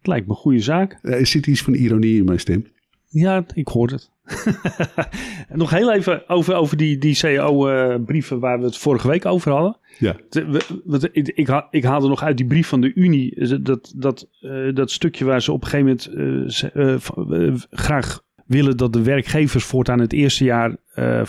[0.04, 0.98] het lijkt me een goede zaak.
[1.02, 2.66] Eh, Er zit iets van ironie in mijn stem.
[3.08, 4.10] Ja, ik hoor het.
[5.52, 9.76] Nog heel even over, over die, die CAO-brieven waar we het vorige week over hadden.
[9.98, 10.16] Ja.
[10.28, 13.34] De- we- wat- ik, ik, ha- ik haalde nog uit die brief van de Unie
[13.34, 17.54] eh, dat, dat, eh, dat stukje waar ze op een gegeven moment eh, eh, eh,
[17.70, 21.24] graag willen dat de werkgevers voortaan het eerste jaar eh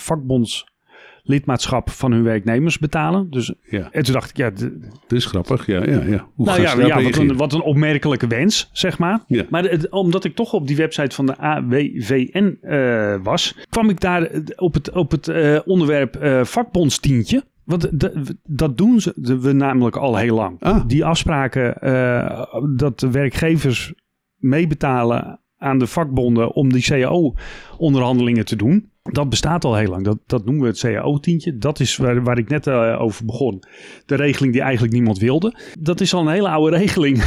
[1.25, 3.29] vakbondslidmaatschap van hun werknemers betalen.
[3.29, 5.65] Dus, Ja, en toen dacht ik, ja, dat is grappig.
[5.65, 6.27] Ja, ja, ja.
[6.35, 9.23] Hoe nou ja, wat, een, wat een opmerkelijke wens, zeg maar.
[9.27, 9.45] Ja.
[9.49, 13.99] Maar het- omdat ik toch op die website van de AWVN eh, was, kwam ik
[13.99, 17.43] daar eh, op het, op het eh, onderwerp eh vakbondstientje.
[17.63, 20.57] Want de- dat doen ze, de- we namelijk al heel lang.
[20.61, 20.83] Ah.
[20.87, 21.77] Die afspraken
[22.77, 23.93] dat de werkgevers
[24.35, 28.89] meebetalen aan de vakbonden om die CAO-onderhandelingen te doen.
[29.11, 30.03] Dat bestaat al heel lang.
[30.03, 31.57] Dat, dat noemen we het CAO-tientje.
[31.57, 33.63] Dat is waar, waar ik net eh, over begon.
[34.05, 35.53] De regeling die eigenlijk niemand wilde.
[35.79, 37.23] Dat is al een hele oude regeling.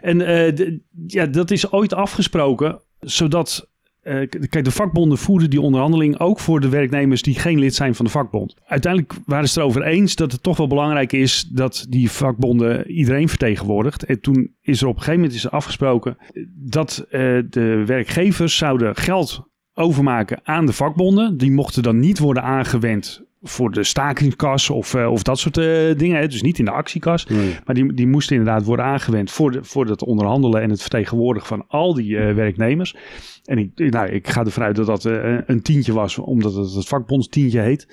[0.00, 0.70] en eh,
[1.06, 3.70] ja, dat is ooit afgesproken, zodat...
[4.02, 7.94] eh, kijk, de vakbonden voeren die onderhandeling ook voor de werknemers die geen lid zijn
[7.94, 8.54] van de vakbond.
[8.64, 13.28] Uiteindelijk waren ze erover eens dat het toch wel belangrijk is dat die vakbonden iedereen
[13.28, 14.04] vertegenwoordigt.
[14.04, 16.16] En toen is er op een gegeven moment is afgesproken
[16.54, 17.06] dat
[17.50, 21.36] de werkgevers zouden geld overmaken aan de vakbonden.
[21.36, 25.64] Die mochten dan niet worden aangewend voor de stakingskas of, eh, of dat soort eh,
[25.96, 26.20] dingen.
[26.20, 26.28] Hè.
[26.28, 27.26] Dus niet in de actiekas.
[27.26, 27.56] Nee.
[27.64, 31.48] Maar die, die moesten inderdaad worden aangewend voor, de, voor het onderhandelen en het vertegenwoordigen
[31.48, 32.96] van al die eh, werknemers.
[33.44, 35.04] En ik, nou, ik ga ervan uit dat dat
[35.46, 37.88] een tientje was, omdat het het vakbondstientje heet.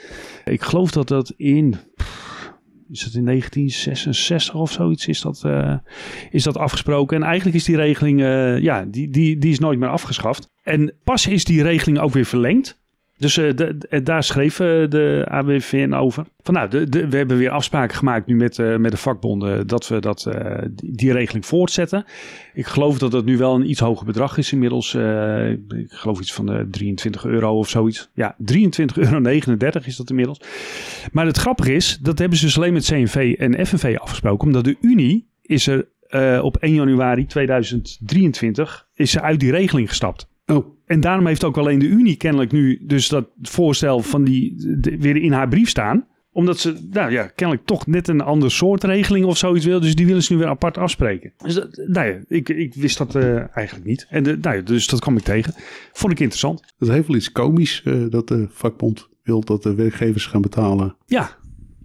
[0.46, 1.76] Ik geloof dat dat in,
[2.89, 5.46] is dat in 1966 of zoiets, is dat,
[6.30, 7.17] is dat afgesproken.
[7.17, 8.19] En eigenlijk is die regeling,
[8.62, 10.53] ja, die, die, die is nooit meer afgeschaft.
[10.63, 12.82] En pas is die regeling ook weer verlengd.
[13.17, 16.26] Dus eh, de- de- daar schreef eh, de AWVN over.
[16.41, 19.88] Van nou, de, we hebben weer afspraken gemaakt nu met, eh, met de vakbonden dat
[19.88, 22.06] we dat, eh, die, die regeling voortzetten.
[22.54, 24.93] Ik geloof dat het nu wel een iets hoger bedrag is inmiddels.
[24.95, 28.10] eh, ik geloof iets van de 23 euro of zoiets.
[28.13, 30.41] Ja, 23,39 euro is dat inmiddels.
[31.12, 34.47] Maar het grappige is, dat hebben ze dus alleen met CNV en FNV afgesproken.
[34.47, 39.89] Omdat de Unie is er eh, op 1 januari 2023 is ze uit die regeling
[39.89, 40.32] gestapt.
[40.58, 44.54] Oh, En daarom heeft ook alleen de Unie kennelijk nu dus dat voorstel van die
[44.80, 46.06] de- weer in haar brief staan.
[46.32, 49.80] Omdat ze, nou ja, kennelijk toch net een ander soort regeling of zoiets wil.
[49.80, 51.34] Dus die willen ze nu weer apart afspreken.
[51.38, 54.06] Dus dat, nou ja, ik, ik wist dat eh, eigenlijk niet.
[54.10, 55.54] En de, nou ja, dus dat kwam ik tegen.
[55.92, 56.74] Vond ik interessant.
[56.78, 60.96] dat heeft wel iets komisch eh, dat de vakbond wil dat de werkgevers gaan betalen.
[61.06, 61.30] Ja,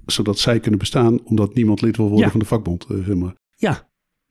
[0.07, 2.31] Zodat zij kunnen bestaan, omdat niemand lid wil worden Ja.
[2.31, 2.85] van de vakbond.
[2.91, 3.35] eh, zeg maar.
[3.55, 3.88] ja.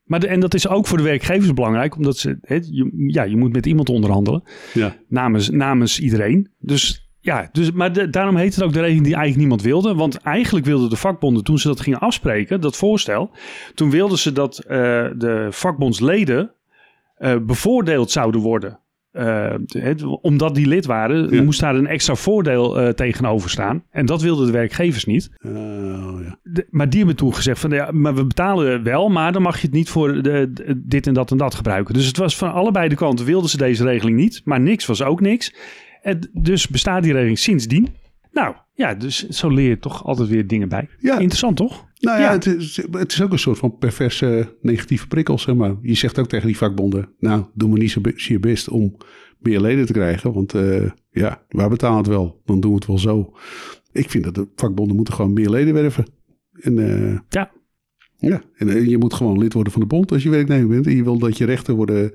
[0.08, 1.96] Maar de, en dat is ook voor de werkgevers belangrijk.
[1.96, 2.38] Omdat ze,
[2.70, 4.42] je, ja, je moet met iemand onderhandelen.
[4.74, 4.96] Ja.
[5.08, 6.50] namens, namens iedereen.
[6.58, 9.94] Dus ja, dus, maar de- daarom heet het ook de regeling die eigenlijk niemand wilde.
[9.94, 13.30] Want eigenlijk wilden de vakbonden, toen ze dat gingen afspreken, dat voorstel,
[13.74, 14.68] toen wilden ze dat eh,
[15.16, 16.52] de vakbondsleden
[17.14, 18.80] eh, bevoordeeld zouden worden.
[19.18, 21.42] Eh, het- omdat die lid waren, Ja.
[21.42, 23.82] moest daar een extra voordeel eh, tegenover staan.
[23.90, 25.30] En dat wilden de werkgevers niet.
[25.46, 25.52] Oh,
[26.24, 26.38] ja.
[26.42, 29.56] De- maar die hebben toen gezegd van ja, maar we betalen wel, maar dan mag
[29.60, 31.94] je het niet voor de, de- dit en dat en dat gebruiken.
[31.94, 35.02] Dus het was van allebei de kanten wilden ze deze regeling niet, maar niks was
[35.02, 35.54] ook niks.
[36.02, 37.88] En dus bestaat die regeling sindsdien.
[38.38, 40.88] Nou ja, dus zo leer je toch altijd weer dingen bij.
[40.98, 41.18] Ja.
[41.18, 41.86] Interessant toch?
[41.98, 42.32] Nou ja, Ja.
[42.32, 45.74] Het, is, het is ook een soort van perverse negatieve prikkel, zeg maar.
[45.82, 48.96] Je zegt ook tegen die vakbonden, nou, doe maar niet zo je best om
[49.38, 50.32] meer leden te krijgen.
[50.32, 52.40] Want eh, ja, waar betalen het wel?
[52.44, 53.32] Dan doen we het wel zo.
[53.92, 56.06] Ik vind dat de vakbonden moeten gewoon meer leden werven.
[56.52, 57.50] En, eh, Ja.
[58.16, 60.86] Ja, en eh, je moet gewoon lid worden van de bond als je werknemer bent.
[60.86, 62.12] En je wil dat je rechten worden...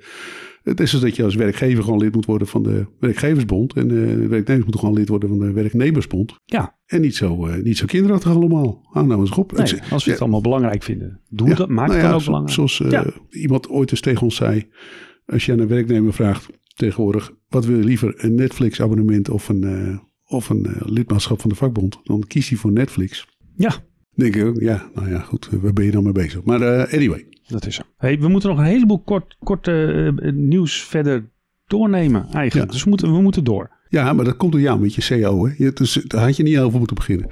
[0.64, 3.74] Het is dus dat je als werkgever gewoon lid moet worden van de werkgeversbond.
[3.74, 6.36] En de werknemers moeten gewoon lid worden van de werknemersbond.
[6.46, 8.82] Ja, En niet zo, eh, niet zo kinderachtig allemaal.
[8.92, 9.52] Hou nou eens op.
[9.52, 11.70] nee, als we het allemaal belangrijk vinden, ja, dat.
[11.70, 12.56] Maak nou het dan ook zo- belangrijk.
[12.56, 13.06] Zoals eh,
[13.42, 14.68] iemand ooit eens tegen ons zei.
[15.26, 17.32] Als je aan een werknemer vraagt tegenwoordig.
[17.50, 18.14] Wat wil je liever?
[18.18, 22.00] Een Netflix abonnement of een, eh, of een lidmaatschap van de vakbond?
[22.04, 23.28] Dan kiest hij voor Netflix.
[23.56, 23.76] Ja,
[24.16, 24.90] Denk ik ook, ja.
[24.96, 26.44] Nou ja, goed, waar ben je dan mee bezig?
[26.44, 27.26] Maar uh, anyway.
[27.48, 27.82] Dat is zo.
[27.98, 31.30] Hey, we moeten nog een heleboel kort, kort uh, nieuws verder
[31.68, 32.72] doornemen eigenlijk.
[32.72, 33.72] Dus we moeten, we moeten door.
[33.90, 35.48] Ja, maar dat komt door jou met je CO.
[35.48, 35.72] Hè?
[35.72, 37.30] Dus daar had je niet over moeten beginnen.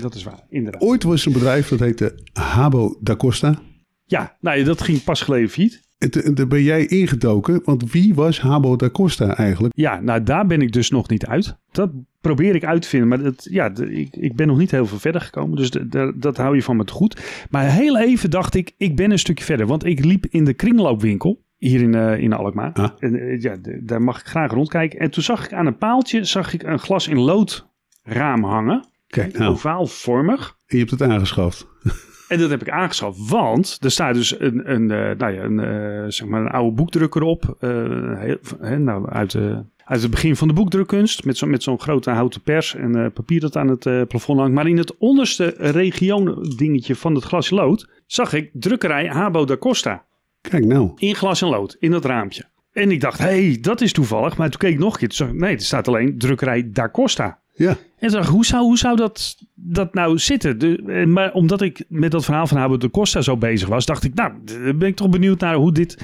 [0.00, 0.82] Dat is waar, inderdaad.
[0.82, 3.62] Ooit was er een bedrijf dat heette Habo da Costa.
[4.04, 5.83] Ja, nou, dat ging pas geleden failliet.
[5.98, 9.72] En daar ben jij ingedoken, want wie was Habo da Costa eigenlijk?
[9.76, 11.56] Ja, nou daar ben ik dus nog niet uit.
[11.70, 14.86] Dat probeer ik uit te vinden, maar dat, ja, ik, ik ben nog niet heel
[14.86, 15.56] veel verder gekomen.
[15.56, 15.70] Dus
[16.14, 17.46] dat hou je van me te goed.
[17.50, 19.66] Maar heel even dacht ik, ik ben een stukje verder.
[19.66, 22.72] Want ik liep in de kringloopwinkel hier in, uh, in Alkmaar.
[22.72, 22.90] Ah.
[22.98, 24.98] En uh, ja, daar mag ik graag rondkijken.
[24.98, 27.68] En toen zag ik aan een paaltje zag ik een glas in lood
[28.02, 28.88] raam hangen.
[29.06, 29.52] Kijk nou.
[29.52, 30.56] Ovaalvormig.
[30.66, 31.66] En je hebt het aangeschaft.
[32.28, 36.12] En dat heb ik aangeschaft, want er staat dus een, een, uh, nou ja, een,
[36.12, 37.56] zeg maar een oude boekdrukker op.
[37.58, 38.38] Heel,
[38.78, 39.36] nou, uit,
[39.84, 41.24] uit het begin van de boekdrukkunst.
[41.24, 44.54] Met zo'n met zo'n grote houten pers en papier dat aan het plafond hangt.
[44.54, 49.56] Maar in het onderste region dingetje van het glas lood zag ik drukkerij Habo da
[49.56, 50.04] Costa.
[50.40, 50.92] Kijk nou.
[50.96, 52.44] In glas en lood, in dat raampje.
[52.72, 54.36] En ik dacht, hé, hey, dat is toevallig.
[54.36, 55.34] Maar toen keek ik nog een keer.
[55.34, 57.38] nee, er staat alleen drukkerij Da Costa.
[57.52, 57.76] Ja.
[57.98, 60.58] En dacht hoe zou, hoe zou dat, dat nou zitten?
[60.58, 64.04] De, maar omdat ik met dat verhaal van Habo de Costa zo bezig was, dacht
[64.04, 64.32] ik, nou,
[64.76, 65.98] ben ik toch benieuwd naar hoe dit...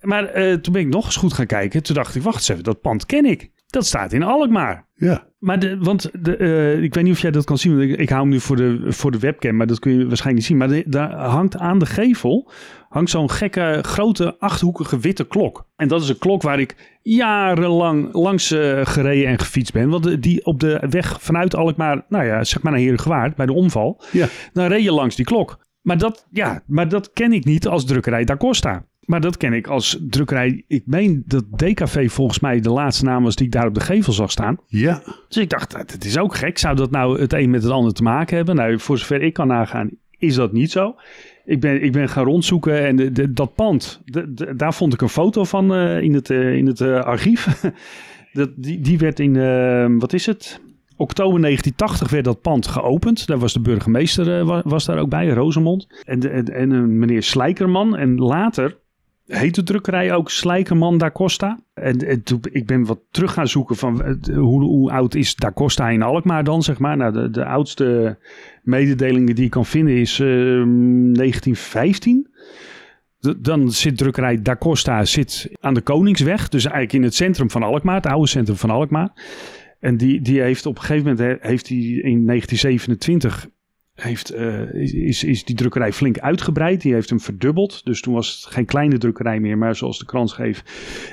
[0.00, 1.82] Maar uh, toen ben ik nog eens goed gaan kijken.
[1.82, 3.50] Toen dacht ik, wacht eens even, dat pand ken ik.
[3.66, 4.86] Dat staat in Alkmaar.
[4.94, 5.29] Ja.
[5.40, 7.80] Maar de, want de, uh, ik weet niet of jij dat kan zien.
[7.80, 10.36] Ik, ik hou hem nu voor de, voor de webcam, maar dat kun je waarschijnlijk
[10.36, 10.56] niet zien.
[10.56, 12.50] Maar de, daar hangt aan de gevel
[12.90, 15.66] hangt zo'n gekke, grote, achthoekige witte klok.
[15.76, 19.88] En dat is een klok waar ik jarenlang langs uh, gereden en gefietst ben.
[19.88, 23.52] Want die op de weg vanuit Alkmaar, nou ja, zeg maar naar Herengewaard, bij de
[23.52, 24.02] omval.
[24.12, 24.26] Ja.
[24.52, 25.58] Dan reed je langs die klok.
[25.80, 28.84] Maar dat, ja, maar dat ken ik niet als drukkerij Da Costa.
[29.10, 30.64] Maar dat ken ik als drukkerij.
[30.66, 33.80] Ik meen dat DKV volgens mij de laatste naam was die ik daar op de
[33.80, 34.58] gevel zag staan.
[34.66, 35.02] Ja.
[35.28, 36.58] Dus ik dacht, het is ook gek.
[36.58, 38.56] Zou dat nou het een met het ander te maken hebben?
[38.56, 40.94] Nou, voor zover ik kan nagaan, is dat niet zo.
[41.44, 45.00] Ik ben, ik ben gaan rondzoeken en de, de, dat pand, de, daar vond ik
[45.00, 47.46] een foto van uh, in het, uh, in het uh, archief.
[48.32, 50.60] dat, die, die werd in, wat is het?
[50.96, 53.26] Oktober 1980 werd dat pand geopend.
[53.26, 55.86] Daar was de burgemeester was, daar ook bij, Rosemond.
[56.04, 57.96] En, en, en meneer Slijkerman.
[57.96, 58.78] En later
[59.30, 61.60] heet de drukkerij ook Slijkerman da Costa.
[61.74, 66.02] En, ik ben wat terug gaan zoeken van hoe, hoe, oud is da Costa in
[66.02, 66.96] Alkmaar dan, zeg maar.
[66.96, 68.18] Nou, de, oudste
[68.62, 72.28] mededelingen die ik kan vinden is uh, 1915.
[73.38, 76.48] dan zit drukkerij Da Costa zit aan de Koningsweg.
[76.48, 79.10] Dus eigenlijk in het centrum van Alkmaar, het oude centrum van Alkmaar.
[79.80, 83.48] En die, die heeft op een gegeven moment heeft die in 1927
[84.02, 86.80] heeft, uh, is, is die drukkerij flink uitgebreid.
[86.80, 87.84] Die heeft hem verdubbeld.
[87.84, 90.64] Dus toen was het geen kleine drukkerij meer, maar zoals de krant schreef,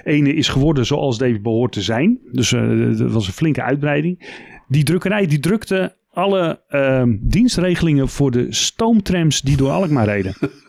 [0.04, 2.20] ene is geworden zoals deze behoort te zijn.
[2.32, 4.44] Dus uh, dat was een flinke uitbreiding.
[4.68, 10.34] Die drukkerij die drukte alle uh, dienstregelingen voor de stoomtrams die door Alkmaar reden.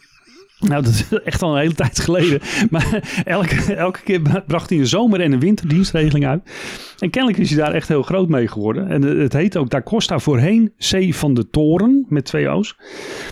[0.61, 2.41] Nou, dat is echt al een hele tijd geleden.
[2.71, 6.43] Maar elke, elke keer bracht hij een zomer- en een winterdienstregeling uit.
[6.99, 8.89] En kennelijk is hij daar echt heel groot mee geworden.
[8.89, 12.77] En het heet ook Da Costa voorheen C van de Toren met twee O's.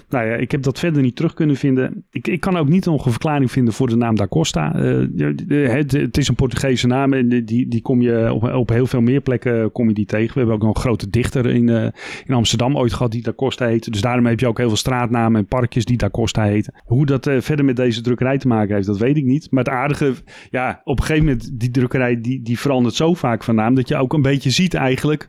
[0.08, 2.04] Nou ja, ik heb dat verder niet terug kunnen vinden.
[2.10, 4.76] Ik, ik kan ook niet nog een verklaring vinden voor de naam Da Costa.
[4.76, 9.00] Uh, het, is een Portugese naam en die, die kom je op, op heel veel
[9.00, 10.32] meer plekken kom je die tegen.
[10.32, 11.86] We hebben ook nog een grote dichter in, uh,
[12.24, 13.90] in Amsterdam ooit gehad die Da Costa heette.
[13.90, 16.74] Dus daarom heb je ook heel veel straatnamen en parkjes die Da Costa heten.
[16.84, 19.50] Hoe dat uh, verder met deze drukkerij te maken heeft, dat weet ik niet.
[19.50, 20.14] Maar het aardige,
[20.50, 23.88] ja, op een gegeven moment die drukkerij die, die verandert zo vaak van naam dat
[23.88, 25.28] je ook een beetje ziet eigenlijk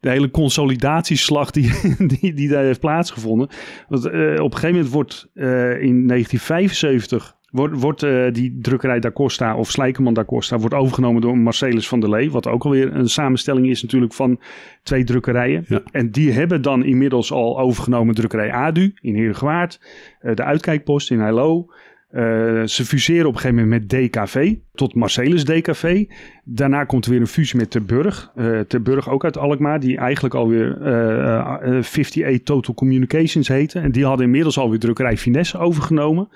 [0.00, 1.72] de hele consolidatieslag die,
[2.20, 3.48] die, die daar heeft plaatsgevonden.
[3.88, 5.46] Want uh, op een gegeven moment wordt uh,
[5.82, 11.20] in 1975 wordt, wordt uh, die drukkerij Da Costa of Slijkerman Da Costa wordt overgenomen
[11.20, 12.30] door Marcelis van der Lee.
[12.30, 14.40] Wat ook alweer een samenstelling is natuurlijk van
[14.82, 15.64] twee drukkerijen.
[15.68, 15.82] Ja.
[15.90, 19.80] En die hebben dan inmiddels al overgenomen drukkerij Adu in Heergewaard.
[20.20, 21.68] de uitkijkpost in Heilo.
[22.14, 22.20] Uh,
[22.64, 26.04] ze fuseren op een gegeven moment met DKV tot Marcelis DKV.
[26.44, 28.32] Daarna komt er weer een fusie met Terburg.
[28.36, 33.78] Uh, Terburg ook uit Alkmaar, die eigenlijk alweer uh, 58 Total Communications heette.
[33.78, 36.28] En die hadden inmiddels alweer drukkerij Finesse overgenomen.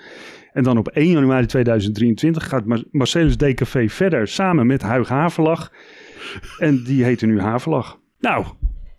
[0.53, 5.71] En dan op 1 januari 2023 gaat Marcelis DKV verder samen met Huig Haverlag.
[6.57, 7.99] En die heette nu Haverlag.
[8.19, 8.45] Nou,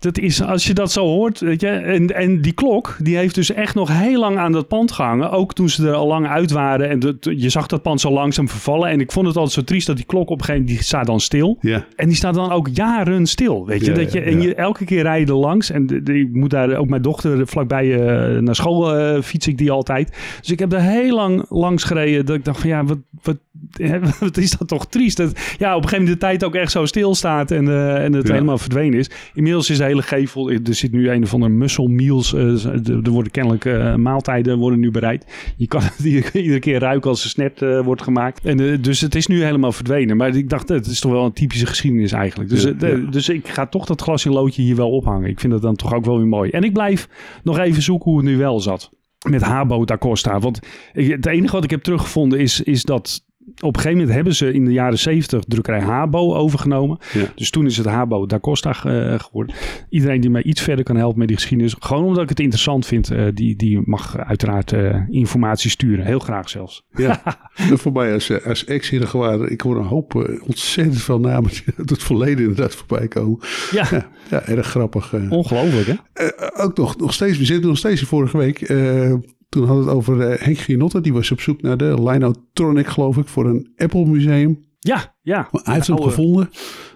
[0.00, 3.34] dat is, als je dat zo hoort, weet je, en, en die klok, die heeft
[3.34, 5.30] dus echt nog heel lang aan dat pand gehangen.
[5.30, 8.48] Ook toen ze er al lang uit waren en je zag dat pand zo langzaam
[8.48, 8.88] vervallen.
[8.88, 10.86] En ik vond het altijd zo triest dat die klok op een gegeven moment, die
[10.86, 11.58] staat dan stil.
[11.60, 11.84] Ja.
[11.96, 13.90] En die staat dan ook jaren stil, weet je.
[13.90, 15.70] Ja, dat je en je elke keer rij je er langs.
[15.70, 19.46] En de, de- ik moet daar ook mijn dochter vlakbij eh, naar school eh, fiets
[19.46, 20.16] ik die altijd.
[20.40, 23.36] Dus ik heb er heel lang langs gereden dat ik dacht van ja, wat, wat
[24.20, 25.16] wat is dat toch triest.
[25.16, 28.12] Dat, ja, op een gegeven moment de tijd ook echt zo stilstaat en, uh, en
[28.12, 29.10] het helemaal verdwenen is.
[29.34, 32.32] Inmiddels is de hele gevel, er zit nu een of andere muscle meals.
[32.32, 32.64] Uh,
[33.04, 35.52] er worden kennelijk uh, maaltijden worden nu bereid.
[35.56, 38.44] Je kan het iedere keer ruiken als er snet wordt gemaakt.
[38.44, 40.16] En, dus het is nu helemaal verdwenen.
[40.16, 42.50] Maar ik dacht, het is toch wel een typische geschiedenis eigenlijk.
[42.50, 42.66] Dus,
[43.10, 45.28] dus ik ga toch dat glas in loodje hier wel ophangen.
[45.28, 46.50] Ik vind dat dan toch ook wel weer mooi.
[46.50, 47.08] En ik blijf
[47.42, 48.90] nog even zoeken hoe het nu wel zat
[49.28, 50.38] met Habo da Costa.
[50.38, 50.60] Want
[50.92, 53.24] het enige wat ik heb teruggevonden is, is dat
[53.60, 56.98] op een gegeven moment hebben ze in de jaren 70 drukkerij Habo overgenomen.
[57.34, 59.54] Dus toen is het Habo da Costa uh, geworden.
[59.88, 62.86] Iedereen die mij iets verder kan helpen met die geschiedenis, gewoon omdat ik het interessant
[62.86, 66.04] vind, uh, die, die mag uiteraard uh, informatie sturen.
[66.04, 66.86] Heel graag zelfs.
[66.94, 67.22] Ja,
[67.82, 70.14] voor mij als, als ex-Herengewaarder, ik hoor een hoop
[70.46, 73.38] ontzettend veel namen die uit het verleden inderdaad voorbij komen.
[73.70, 75.14] Ja, ja, ja erg grappig.
[75.28, 75.94] Ongelooflijk hè?
[76.62, 78.58] ook nog, nog steeds, we zitten nog steeds vorige week
[79.50, 81.00] toen hadden we het over uh, Henk Gianotte.
[81.00, 84.64] Die was op zoek naar de Linotronic, geloof ik, voor een Apple museum.
[84.78, 85.48] Ja, ja.
[85.50, 86.50] Hij heeft hem gevonden.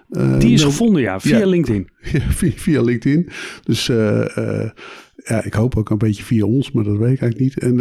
[0.09, 1.89] Uh, die is gevonden, ja, via LinkedIn.
[2.11, 3.29] Ja, via, via, LinkedIn.
[3.63, 4.25] Dus uh,
[5.15, 7.59] ja, ik hoop ook een beetje via ons, maar dat weet ik eigenlijk niet.
[7.59, 7.77] En,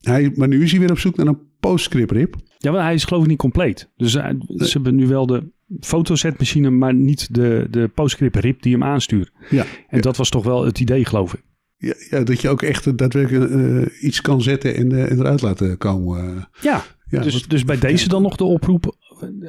[0.00, 2.36] hij, maar nu is hij weer op zoek naar een PostScript RIP.
[2.58, 3.90] Ja, maar hij is geloof ik niet compleet.
[3.96, 5.50] Dus ze hebben nu wel de
[5.80, 9.30] fotozetmachine, maar niet de, de PostScript RIP die hem aanstuurt.
[9.50, 11.42] Ja, en dat was toch wel het idee, geloof ik.
[11.78, 15.42] Ja, ja, dat je ook echt daadwerkelijk uh, iets kan zetten en, uh, en, eruit
[15.42, 16.48] laten komen.
[16.60, 18.96] Ja, ja dus, dus bij deze dan nog de oproep.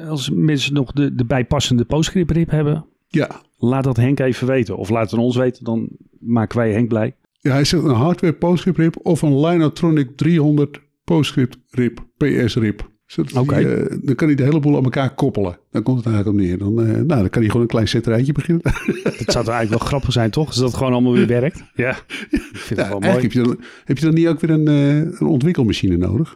[0.06, 2.86] Als mensen nog de, de bijpassende PostScript RIP hebben.
[3.08, 3.42] Ja.
[3.58, 4.76] Laat dat Henk even weten.
[4.76, 5.88] Of laat het ons weten, dan
[6.18, 7.14] maken wij Henk blij.
[7.40, 12.89] Ja, hij zegt een hardware PostScript RIP of een Linotronic 300 PostScript RIP, PS RIP.
[13.18, 13.62] Okay.
[13.62, 15.58] Uh, dan kan hij de hele boel aan elkaar koppelen.
[15.70, 16.58] Dan komt het eigenlijk op neer.
[16.58, 18.62] Dan, uh, nou, dan kan hij gewoon een klein setterijtje beginnen.
[19.02, 20.46] Dat zou toch eigenlijk wel grappig zijn, toch?
[20.46, 21.62] Als dat gewoon allemaal weer werkt.
[21.74, 21.96] Ja,
[22.30, 23.22] ik vind ja, het wel mooi.
[23.22, 26.34] Heb je, dan, heb je dan niet ook weer een, uh, een ontwikkelmachine nodig?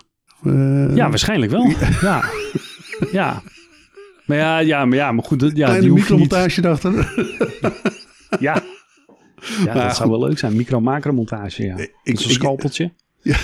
[0.95, 1.73] ja, waarschijnlijk wel.
[2.01, 2.25] ja.
[3.13, 3.43] ja.
[4.27, 5.41] Maar ja, ja, maar ja, maar goed.
[5.41, 6.63] Ja, Kleine micromontage niet...
[6.63, 7.13] daarachter.
[8.41, 8.63] ja.
[9.65, 10.57] Ja, dat zou wel leuk zijn.
[10.57, 11.77] Micro-macro-montage, ja.
[12.03, 12.93] Ik, Zo'n scalpeltje.
[13.23, 13.37] Ja.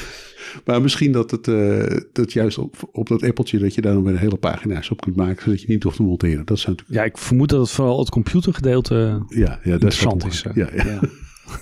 [0.64, 4.04] Maar misschien dat het uh, dat juist op, op dat appeltje dat je daar dan
[4.04, 6.46] weer hele pagina's op kunt maken, zodat je niet hoeft te monteren.
[6.46, 6.98] Dat zou natuurlijk...
[6.98, 10.44] Ja, ik vermoed dat het vooral het computergedeelte ja, ja, interessant is.
[10.54, 10.84] Ja, ja.
[10.84, 11.00] ja.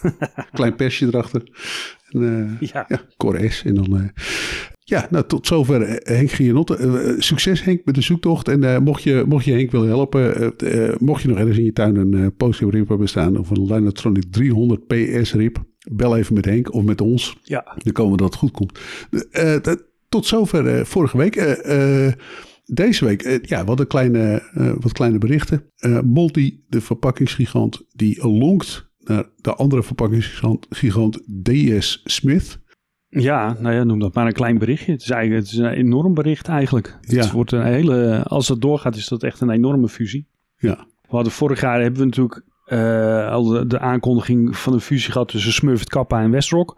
[0.52, 1.42] Klein persje erachter.
[2.08, 2.84] En, uh, ja.
[2.88, 3.00] ja.
[3.16, 3.62] Core S.
[3.64, 4.08] En dan, uh,
[4.78, 6.78] ja, nou tot zover Henk Gianotte.
[6.78, 8.48] Uh, succes Henk met de zoektocht.
[8.48, 10.54] En mocht, je, mocht je Henk willen helpen,
[10.98, 14.24] mocht je nog ergens in je tuin een uh, rip hebben staan of een Linotronic
[14.30, 17.36] 300 PS rip, bel even met Henk of met ons.
[17.42, 17.76] Ja.
[17.76, 18.78] Dan komen we dat het goed komt.
[19.32, 19.56] Uh,
[20.08, 21.34] tot zover uh, vorige week.
[22.64, 24.42] Deze week, ja, wat, een kleine,
[24.80, 25.64] wat kleine berichten.
[26.04, 32.60] Multi, de verpakkingsgigant, die lonkt naar de andere verpakkingsgigant DS Smith.
[33.08, 34.92] Ja, nou ja, noem dat maar een klein berichtje.
[34.92, 36.98] Het is eigenlijk het is een enorm bericht eigenlijk.
[37.00, 37.20] Ja.
[37.20, 40.28] Het wordt een hele, als het doorgaat, is dat echt een enorme fusie.
[40.56, 40.86] Ja.
[41.02, 42.42] We hadden vorig jaar hebben we natuurlijk
[43.30, 46.76] al de, de, aankondiging van een fusie gehad tussen Smurfit Kappa en Westrock.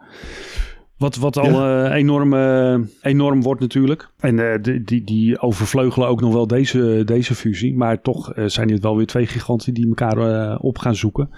[1.01, 1.89] Wat, wat al ja.
[1.89, 4.09] uh, enorm, uh, enorm wordt natuurlijk.
[4.19, 7.75] En uh, die, die, die overvleugelen ook nog wel deze, deze fusie.
[7.75, 11.29] Maar toch zijn het wel weer twee giganten die elkaar op gaan zoeken.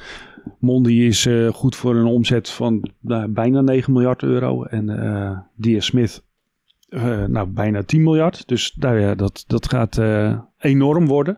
[0.59, 2.89] Mondi is goed voor een omzet van
[3.29, 4.63] bijna 9 miljard euro.
[4.63, 6.23] En DS Smith
[7.27, 8.47] nou, bijna 10 miljard.
[8.47, 10.01] Dus daar, dat, dat gaat
[10.57, 11.37] enorm worden.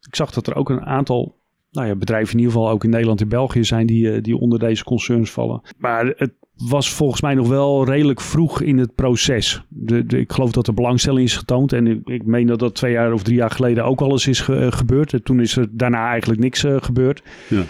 [0.00, 1.39] Ik zag dat er ook een aantal
[1.70, 4.36] nou ja, bedrijven in ieder geval ook in Nederland en België zijn die, eh, die
[4.36, 5.62] onder deze concerns vallen.
[5.78, 6.32] Maar het
[6.68, 9.62] was volgens mij nog wel redelijk vroeg in het proces.
[9.68, 11.72] De, de, ik geloof dat er belangstelling is getoond.
[11.72, 14.40] En ik, ik meen dat dat twee jaar of drie jaar geleden ook alles is
[14.40, 15.12] ge, eh, gebeurd.
[15.12, 17.22] En toen is er daarna eigenlijk niks uh, gebeurd.
[17.48, 17.62] Ja.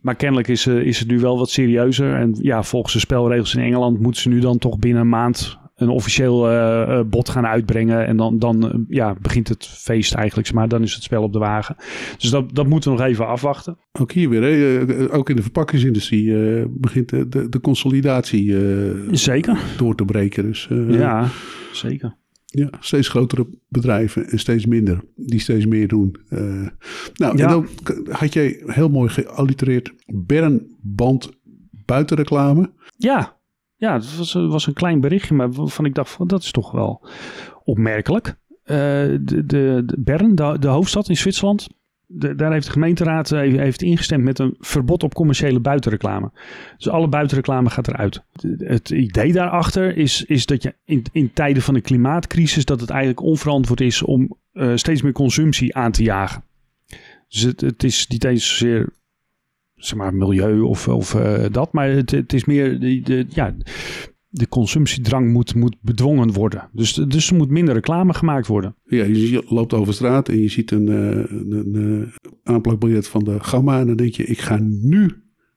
[0.00, 2.14] Maar kennelijk is, uh, is het nu wel wat serieuzer.
[2.14, 5.58] En ja, volgens de spelregels in Engeland moeten ze nu dan toch binnen een maand
[5.74, 8.06] een officieel uh, bod gaan uitbrengen.
[8.06, 10.52] En dan, dan uh, ja, begint het feest eigenlijk.
[10.52, 11.76] Maar dan is het spel op de wagen.
[12.18, 13.78] Dus dat, dat moeten we nog even afwachten.
[14.00, 15.12] Ook hier weer, hè?
[15.12, 16.32] ook in de verpakkingsindustrie
[16.68, 18.56] begint de, de, de consolidatie
[19.10, 19.58] zeker.
[19.76, 20.44] door te breken.
[20.44, 21.28] Dus, ja,
[21.72, 22.16] zeker.
[22.44, 26.16] Ja, steeds grotere bedrijven en steeds minder, die steeds meer doen.
[26.28, 26.70] nou,
[27.14, 27.30] ja.
[27.30, 27.66] en dan
[28.08, 31.30] had jij heel mooi geallitereerd Bernband
[31.84, 32.70] buitenreclame.
[32.96, 33.36] Ja,
[33.84, 36.70] ja, het was, was, een klein berichtje, maar van ik dacht van dat is toch
[36.70, 37.06] wel
[37.64, 38.26] opmerkelijk.
[38.26, 38.76] Uh,
[39.20, 41.68] de, de, Bern, de, de, hoofdstad in Zwitserland,
[42.06, 46.30] daar heeft de gemeenteraad eh, heeft ingestemd met een verbod op commerciële buitenreclame.
[46.76, 48.22] Dus alle buitenreclame gaat eruit.
[48.58, 52.90] Het idee daarachter is, is dat je in, in tijden van een klimaatcrisis, dat het
[52.90, 54.36] eigenlijk onverantwoord is om
[54.74, 56.44] steeds meer consumptie aan te jagen.
[57.28, 58.92] Dus het, het is niet eens zozeer
[59.86, 61.72] zeg maar, milieu of, of uh, dat.
[61.72, 63.54] Maar het, het is meer de, de, ja,
[64.28, 66.68] de consumptiedrang moet, moet bedwongen worden.
[66.72, 68.76] Dus, dus er moet minder reclame gemaakt worden.
[68.84, 72.12] Ja, je loopt over straat en je ziet een, een, een
[72.42, 73.80] aanplakbiljet van de Gamma.
[73.80, 75.10] En dan denk je, ik ga nu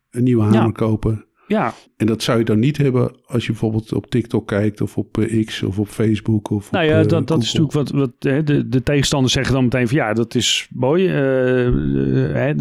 [0.09, 1.26] een nieuwe hamer kopen.
[1.47, 1.73] Ja.
[1.97, 5.17] En dat zou je dan niet hebben als je bijvoorbeeld op TikTok kijkt of op
[5.17, 6.49] eh, X of op Facebook.
[6.49, 9.63] Of nou ja, dat, dat is natuurlijk wat, wat hè, de, de tegenstanders zeggen dan
[9.63, 11.03] meteen van ja, dat is mooi.
[11.03, 12.51] Uh, uh,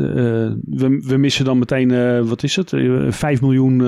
[0.64, 2.72] we, we missen dan meteen, wat is het,
[3.08, 3.80] 5 miljoen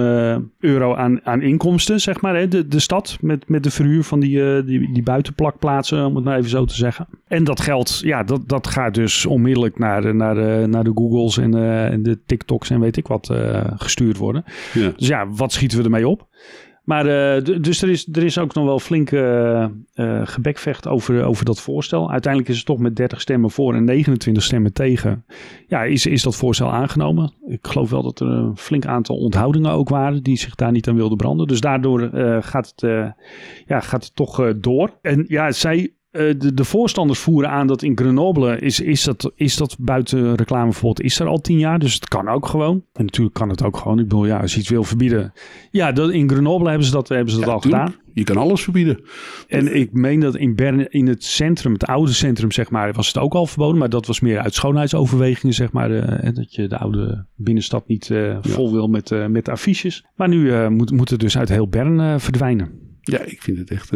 [0.59, 2.37] euro aan, aan inkomsten, zeg maar.
[2.37, 6.25] Hè, de, de stad met, met de verhuur van die, die, die buitenplakplaatsen, om het
[6.25, 7.07] maar even zo te zeggen.
[7.27, 11.55] En dat geld, ja, dat, dat gaat dus onmiddellijk naar, naar, naar de Googles en,
[11.91, 13.31] en de TikToks en weet ik wat
[13.77, 14.45] gestuurd worden.
[14.73, 14.88] Ja.
[14.97, 16.29] Dus ja, wat schieten we ermee op?
[16.89, 19.67] Maar uh, dus er is, er is ook nog wel flink uh,
[20.25, 22.11] gebekvecht over, over dat voorstel.
[22.11, 25.25] Uiteindelijk is het toch met 30 stemmen voor en 29 stemmen tegen.
[25.67, 27.33] Ja, is, is dat voorstel aangenomen.
[27.47, 30.89] Ik geloof wel dat er een flink aantal onthoudingen ook waren die zich daar niet
[30.89, 31.47] aan wilden branden.
[31.47, 32.11] Dus daardoor
[32.43, 32.81] gaat, het,
[33.67, 34.91] ja, gaat het toch door.
[35.03, 35.89] En ja, zij eh,
[36.19, 41.01] de, de, voorstanders voeren aan dat in Grenoble is, is, dat, is dat buiten reclameverbod
[41.01, 41.79] is er al tien jaar.
[41.79, 42.85] Dus het kan ook gewoon.
[42.93, 43.99] En natuurlijk kan het ook gewoon.
[43.99, 45.33] Ik bedoel, ja, als je iets wil verbieden.
[45.71, 47.95] Ja, dat, in Grenoble hebben ze dat, hebben ze dat al gedaan.
[48.15, 49.01] Je kan alles verbieden.
[49.49, 53.07] En ik meen dat in Bern, in het centrum, het oude centrum, zeg maar, was
[53.07, 53.79] het ook al verboden.
[53.79, 55.91] Maar dat was meer uit schoonheidsoverwegingen, zeg maar.
[55.91, 60.05] Uh, dat je de oude binnenstad niet uh, vol wil met, uh, met affiches.
[60.17, 62.71] Maar nu moet, moet het dus uit heel Bern verdwijnen.
[63.01, 63.91] Ja, ik vind het echt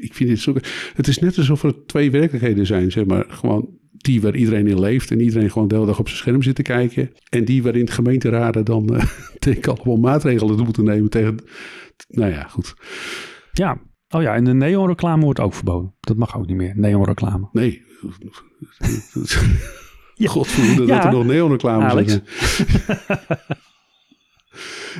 [0.00, 0.54] ik vind dit zo.
[0.94, 3.24] Het is net alsof er twee werkelijkheden zijn, zeg maar.
[3.28, 3.68] Gewoon
[4.06, 6.54] die waar iedereen in leeft en iedereen gewoon de hele dag op zijn scherm zit
[6.54, 7.12] te kijken.
[7.28, 9.04] En die waarin de gemeenteraden dan uh,
[9.38, 11.36] denk allemaal maatregelen moeten nemen tegen.
[12.08, 12.74] Nou ja, goed.
[13.52, 13.80] Ja.
[14.08, 15.94] Oh ja, en de neonreclame wordt ook verboden.
[16.00, 16.72] Dat mag ook niet meer.
[16.76, 17.48] Neonreclame.
[17.52, 17.82] Nee.
[20.14, 20.28] ja.
[20.28, 20.94] Godverdomme ja.
[20.96, 22.22] dat er nog neonreclame zijn.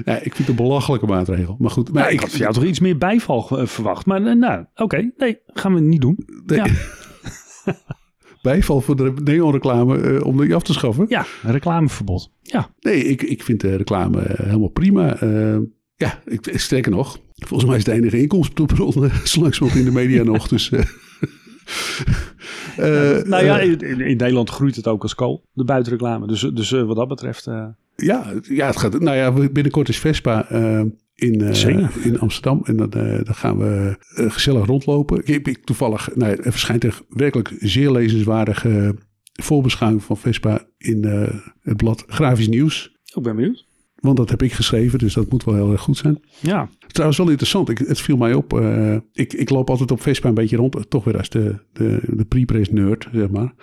[0.05, 1.57] Ja, ik vind het een belachelijke maatregel.
[1.59, 1.93] Maar goed.
[1.93, 4.07] Maar ik had van jou toch iets meer bijval eh, verwacht.
[4.07, 5.11] Maar eh, nou, oké.
[5.17, 6.27] Nee, gaan we niet doen.
[6.47, 6.59] Nee.
[6.59, 6.67] Ja.
[8.43, 11.07] bijval voor de neonreclame uh, om die af te schaffen?
[11.09, 12.33] Ja, reclameverbod.
[12.43, 12.71] Ja.
[12.81, 15.23] Nee, ik, ik vind de reclame helemaal prima.
[15.23, 15.59] Uh,
[15.97, 17.19] ja, ik, sterker nog.
[17.35, 19.01] Volgens mij is het de enige inkomstenbron zo
[19.41, 20.49] langzamerhand in de media nog.
[20.49, 20.71] Dus...
[20.71, 20.81] Uh,
[23.23, 26.27] nou ja, in, in, Nederland groeit het ook als kool, de buitenreclame.
[26.27, 27.49] Dus, dus uh, wat dat betreft...
[27.97, 29.01] Ja, ja, het gaat.
[29.01, 30.49] Nou ja, binnenkort is Vespa
[31.15, 31.41] in,
[32.03, 32.61] in Amsterdam.
[32.65, 35.21] En dan, dan gaan we gezellig rondlopen.
[35.25, 38.95] Ik, ik toevallig, nou, er verschijnt er werkelijk zeer lezenswaardige
[39.33, 41.05] voorbeschouwing van Vespa in
[41.61, 42.97] het blad Grafisch Nieuws.
[43.15, 43.67] Ik ben benieuwd.
[43.97, 46.21] Want dat heb ik geschreven, dus dat moet wel heel erg goed zijn.
[46.41, 46.69] Ja.
[46.87, 47.69] Trouwens, wel interessant.
[47.69, 48.53] Ik, het viel mij op.
[48.53, 50.91] Uh, ik, ik loop altijd op Vespa een beetje rond.
[50.91, 53.55] Toch weer als de, de, de pre-press nerd, zeg maar.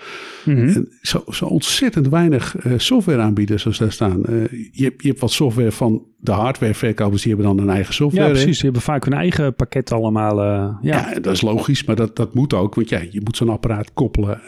[0.46, 0.68] Mm -hmm.
[0.68, 4.24] en zo, zo ontzettend weinig uh, software aanbieden zoals daar staan.
[4.30, 8.26] Uh, je, je hebt wat software van de hardwareverkopers die hebben dan een eigen software.
[8.26, 8.56] Ja, precies.
[8.56, 10.44] Die hebben vaak hun eigen pakket allemaal.
[10.44, 10.80] Ja.
[10.82, 12.76] ja, dat is logisch, maar dat, dat moet ook.
[12.76, 14.42] Want ja, je moet zo'n apparaat koppelen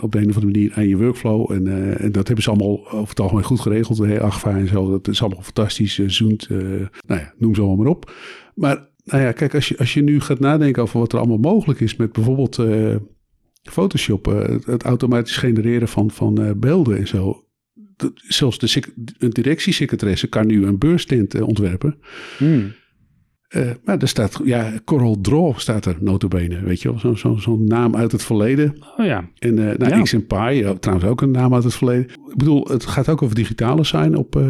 [0.00, 1.52] op de een of andere manier aan je workflow.
[1.52, 4.20] En, en dat hebben ze allemaal over het algemeen goed geregeld.
[4.20, 5.98] Agfa en zo, dat is allemaal fantastisch.
[6.06, 8.12] Zoend, nou ja, noem ze allemaal maar op.
[8.56, 11.52] Maar nou ja, kijk, als je, als je nu gaat nadenken over wat er allemaal
[11.52, 12.62] mogelijk is met bijvoorbeeld
[13.62, 14.24] Photoshop,
[14.64, 17.46] het automatisch genereren van, van beelden en zo
[18.14, 18.82] zelfs de,
[19.18, 21.98] een directiesecretaresse kan nu een beurstent uh, ontwerpen.
[22.38, 22.72] Hmm.
[23.84, 26.98] Maar er staat, ja, Coral Draw staat er notabene, weet je wel.
[26.98, 28.76] Zo'n zo, zo naam uit het verleden.
[28.96, 29.30] Oh ja.
[29.38, 30.02] En nou, ja.
[30.02, 32.04] XMPI, trouwens ook een naam uit het verleden.
[32.04, 34.42] Ik bedoel, het gaat ook over digitale zijn op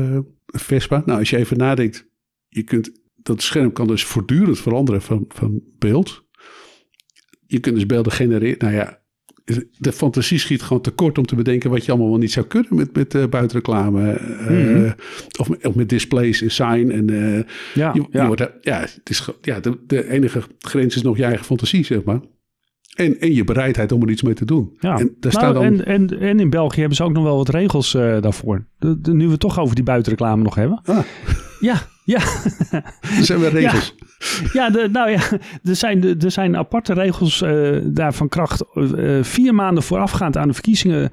[0.47, 1.03] Vespa.
[1.07, 2.09] Nou, als je even nadenkt,
[2.49, 2.91] je kunt,
[3.27, 6.24] dat scherm kan dus voortdurend veranderen van, van beeld.
[7.47, 8.59] Je kunt dus beelden genereren.
[8.59, 9.01] Nou ja,
[9.79, 12.77] de fantasie schiet gewoon tekort om te bedenken wat je allemaal wel niet zou kunnen
[12.77, 14.20] met, met uh, buitenreclame.
[14.51, 14.93] Uh,
[15.39, 16.91] of, of, met displays en sign.
[16.91, 17.43] En, uh,
[17.74, 18.20] ja, je, ja.
[18.20, 21.85] Je wordt, ja, het is, ja de, de enige grens is nog je eigen fantasie,
[21.85, 22.20] zeg maar.
[22.97, 24.77] En, en je bereidheid om er iets mee te doen.
[24.81, 24.99] Ja.
[24.99, 25.64] En, daar nou, dan...
[25.64, 28.66] en, en, en in België hebben ze ook nog wel wat regels daarvoor.
[28.79, 30.81] De, de, nu we het toch over die buitenreclame nog hebben.
[30.85, 30.99] Ah.
[31.61, 32.21] Ja, ja.
[33.19, 33.95] Er zijn weer regels.
[34.53, 35.21] Ja, de, nou ja,
[35.63, 38.65] er zijn, er zijn aparte regels uh, daar van kracht.
[38.75, 41.11] Uh, vier maanden voorafgaand aan de verkiezingen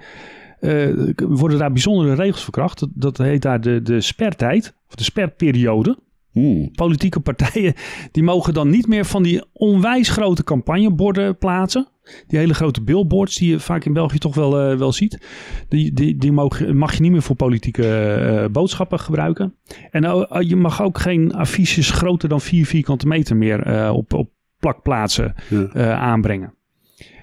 [0.59, 2.79] uh, worden daar bijzondere regels verkracht.
[2.79, 5.97] Dat, dat heet daar de, de spertijd, of de sperperiode.
[6.31, 6.71] Hmm.
[6.71, 7.73] Politieke partijen
[8.11, 11.87] die mogen dan niet meer van die onwijs grote campagneborden plaatsen.
[12.27, 15.25] Die hele grote billboards die je vaak in België toch wel, uh, wel ziet.
[15.69, 19.55] Die, die, die mogen, mag je niet meer voor politieke uh, boodschappen gebruiken.
[19.91, 24.29] En uh, je mag ook geen affiches groter dan 4 vierkante meter meer op, op
[24.59, 25.35] plakplaatsen
[25.73, 25.95] ja.
[25.95, 26.53] aanbrengen.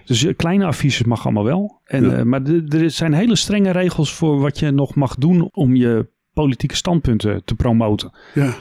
[0.04, 1.80] Dus kleine affiches mag allemaal wel.
[1.84, 2.24] En, ja.
[2.24, 6.76] maar er zijn hele strenge regels voor wat je nog mag doen om je politieke
[6.76, 8.10] standpunten te promoten.
[8.34, 8.54] Ja.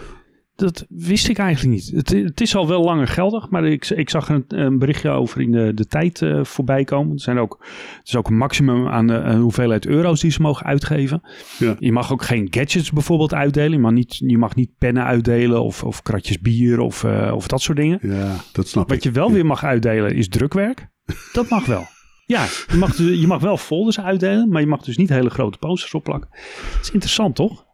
[0.60, 1.92] Dat wist ik eigenlijk niet.
[1.96, 5.42] Het, het, is al wel langer geldig, maar ik, ik zag een, een berichtje over
[5.42, 7.14] in de, de tijd uh, voorbij komen.
[7.14, 10.66] Er, zijn ook, er is ook een maximum aan de hoeveelheid euro's die ze mogen
[10.66, 11.22] uitgeven.
[11.60, 11.76] Ja.
[11.80, 13.72] Je mag ook geen gadgets bijvoorbeeld uitdelen.
[13.72, 17.48] Je mag niet, je mag niet pennen uitdelen of, of kratjes bier of, uh, of
[17.48, 18.00] dat soort dingen.
[18.02, 19.04] Ja, dat snap Wat ik.
[19.04, 20.88] je wel weer mag uitdelen is drukwerk.
[21.34, 21.86] Dat mag wel.
[22.26, 25.58] Ja, je mag, je mag wel folders uitdelen, maar je mag dus niet hele grote
[25.58, 26.30] posters opplakken.
[26.74, 27.66] Dat is interessant, toch?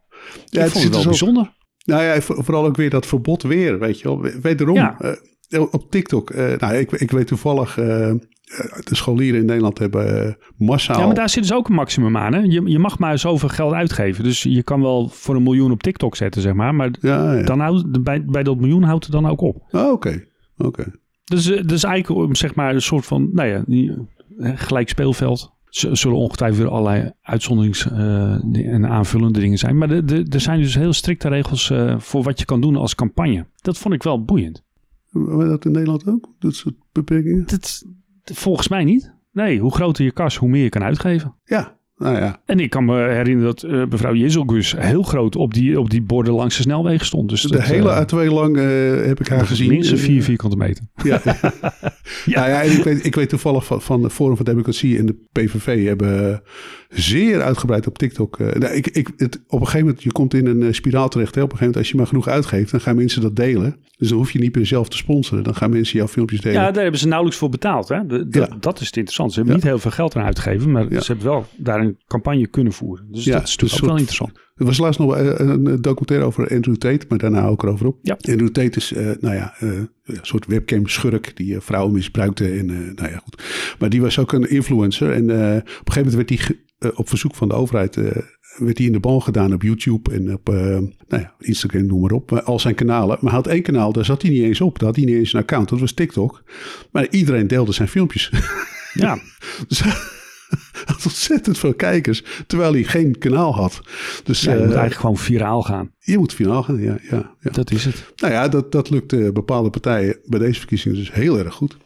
[0.46, 1.54] Ja, ik het vond het wel bijzonder.
[1.86, 4.22] Nou ja, vooral ook weer dat verbod weer, weet je wel.
[4.42, 5.18] Wederom, ja.
[5.50, 6.32] uh, op TikTok.
[6.32, 7.86] Uh, nou, ik, ik weet toevallig, uh,
[8.84, 11.00] de scholieren in Nederland hebben massaal...
[11.00, 12.40] Ja, maar daar zit dus ook een maximum aan, hè?
[12.40, 14.24] Je, je mag maar zoveel geld uitgeven.
[14.24, 16.76] Dus je kan wel voor een miljoen op TikTok zetten, zeg maar.
[16.76, 17.44] Maar ja, ja.
[17.44, 19.64] Dan houdt, bij, bij dat miljoen houdt het dan ook op.
[19.72, 20.24] Oh, oké.
[20.58, 20.92] oké.
[21.24, 23.64] Dus, dus eigenlijk, zeg maar, een soort van, nou ja,
[24.56, 29.78] gelijk speelveld zullen ongetwijfeld weer allerlei uitzonderings- uh, en aanvullende dingen zijn.
[29.78, 32.76] Maar de, de, er zijn dus heel strikte regels uh, voor wat je kan doen
[32.76, 33.46] als campagne.
[33.56, 34.64] Dat vond ik wel boeiend.
[35.12, 36.30] Hebben dat in Nederland ook?
[36.40, 37.46] Dat soort beperkingen?
[37.46, 37.86] Dat,
[38.24, 39.14] volgens mij niet.
[39.32, 41.36] Nee, hoe groter je kas, hoe meer je kan uitgeven.
[41.44, 42.42] Ja, nou ja.
[42.46, 46.02] En ik kan me herinneren dat uh, mevrouw Jezelgus heel groot op die, op die
[46.02, 47.30] borden langs de snelwegen stond.
[47.30, 49.70] Dus de dat, hele A2 lang uh, heb ik haar gezien.
[49.70, 50.84] Minstens vier vierkante meter.
[51.04, 51.52] Ja, ja.
[52.26, 52.40] ja.
[52.40, 55.16] Nou ja ik, weet, ik weet toevallig van, van de Forum van Democratie en de
[55.32, 56.42] PVV hebben
[56.90, 58.40] zeer uitgebreid op TikTok.
[58.40, 61.36] Uh, nou, ik, ik, het, op een gegeven moment, je komt in een spiraal terecht.
[61.36, 61.42] Hè?
[61.42, 63.76] Op een gegeven moment, als je maar genoeg uitgeeft, dan gaan mensen dat delen.
[63.98, 65.44] Dus dan hoef je niet meer zelf te sponsoren.
[65.44, 66.62] Dan gaan mensen jouw filmpjes delen.
[66.62, 67.88] Ja, daar hebben ze nauwelijks voor betaald.
[67.88, 68.06] Hè?
[68.06, 68.48] De, de, ja.
[68.60, 69.32] Dat is het interessant.
[69.34, 72.74] Ze hebben niet heel veel geld aan uitgegeven, maar ze hebben wel daar campagne kunnen
[72.74, 73.08] voeren.
[73.12, 74.44] Dus dat is natuurlijk ook wel interessant.
[74.56, 78.00] Er was laatst nog een documentaire over Andrew Tate, maar daarna ook erover op.
[78.02, 78.18] Ja.
[78.30, 79.70] Andrew Tate is, uh, nou ja, uh,
[80.04, 82.52] een soort webcam-schurk die uh, vrouwen misbruikte.
[82.52, 82.66] En,
[82.96, 83.44] nou ja, goed.
[83.80, 85.12] Maar die was ook een influencer.
[85.12, 87.98] En op een gegeven moment werd hij op verzoek van de overheid
[88.58, 92.02] werd hij in de bal gedaan op YouTube en op uh, nou ja, Instagram, noem
[92.02, 92.32] maar op.
[92.32, 93.18] Al zijn kanalen.
[93.22, 94.80] Maar hij had één kanaal, daar zat hij niet eens op.
[94.80, 95.70] Daar had hij niet eens een account.
[95.70, 96.44] Dat was TikTok.
[96.92, 98.32] Maar iedereen deelde zijn filmpjes.
[98.94, 99.20] Ja.
[99.68, 99.84] dus
[100.86, 103.82] had ontzettend veel kijkers, terwijl hij geen kanaal had.
[104.24, 105.92] Dus, ja, je moet eigenlijk gewoon viraal gaan.
[106.00, 106.98] Je moet viraal gaan, ja.
[107.10, 107.52] ja, ja.
[107.52, 108.14] Dat is het.
[108.16, 111.78] Nou ja, dat, dat lukt bepaalde partijen bij deze verkiezingen dus heel erg goed.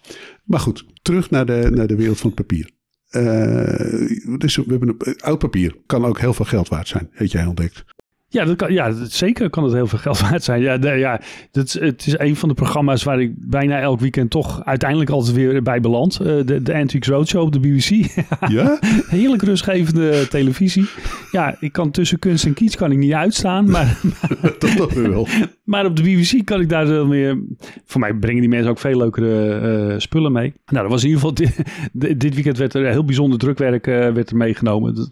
[0.43, 2.69] Maar goed, terug naar de, naar de wereld van het papier.
[3.11, 7.31] Uh, dus we hebben een, oud papier kan ook heel veel geld waard zijn, heeft
[7.31, 7.83] jij ontdekt.
[8.31, 10.61] Ja, dat kan, ja, zeker kan het heel veel geld waard zijn.
[10.61, 11.21] Ja, de, ja
[11.51, 15.35] dat, het is een van de programma's waar ik bijna elk weekend toch uiteindelijk altijd
[15.35, 16.19] weer bij beland.
[16.21, 17.89] Uh, de, de Antiques Roadshow op de BBC.
[18.47, 18.79] Ja?
[19.07, 20.85] Heerlijk rustgevende televisie.
[21.31, 23.69] Ja, ik kan tussen kunst en kiets kan ik niet uitstaan.
[23.69, 23.99] Maar,
[24.41, 25.27] dat toch wel.
[25.63, 27.43] Maar op de BBC kan ik daar wel meer...
[27.85, 30.53] Voor mij brengen die mensen ook veel leukere uh, spullen mee.
[30.65, 31.47] Nou, dat was in ieder geval...
[31.93, 34.95] Dit, dit weekend werd er heel bijzonder drukwerk uh, werd er meegenomen.
[34.95, 35.09] Dat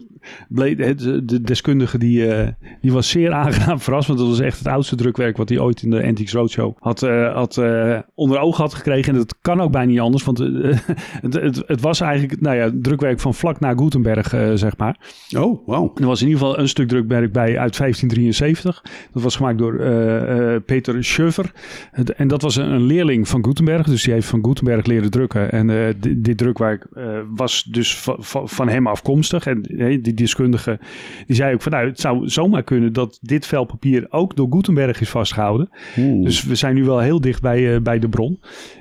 [0.48, 2.48] de, de deskundige die, uh,
[2.80, 4.06] die was zeer aangenaam verrast.
[4.06, 7.00] Want dat was echt het oudste drukwerk wat hij ooit in de Antiques Roadshow had,
[7.32, 7.60] had
[8.14, 9.12] onder ogen had gekregen.
[9.12, 10.24] En dat kan ook bijna niet anders.
[10.24, 10.38] Want
[11.22, 14.96] het, het, het, was eigenlijk nou ja, drukwerk van vlak na Gutenberg, zeg maar.
[15.36, 16.00] Oh, wow.
[16.00, 18.82] Er was in ieder geval een stuk drukwerk bij uit 1573.
[19.12, 19.76] Dat was gemaakt door...
[20.66, 21.52] Peter Schöver.
[22.16, 23.86] En dat was een, een, leerling van Gutenberg.
[23.86, 25.52] Dus die heeft van Gutenberg leren drukken.
[25.52, 25.66] En
[26.00, 26.86] dit, dit drukwerk
[27.34, 29.46] was dus van, van hem afkomstig.
[29.46, 29.62] En
[30.08, 30.78] die deskundige
[31.26, 34.46] die zei ook van nou, het zou zomaar kunnen dat dit vel papier ook door
[34.50, 35.68] Gutenberg is vastgehouden.
[35.98, 36.24] Oeh.
[36.24, 38.40] Dus we zijn nu wel heel dicht bij, bij de bron.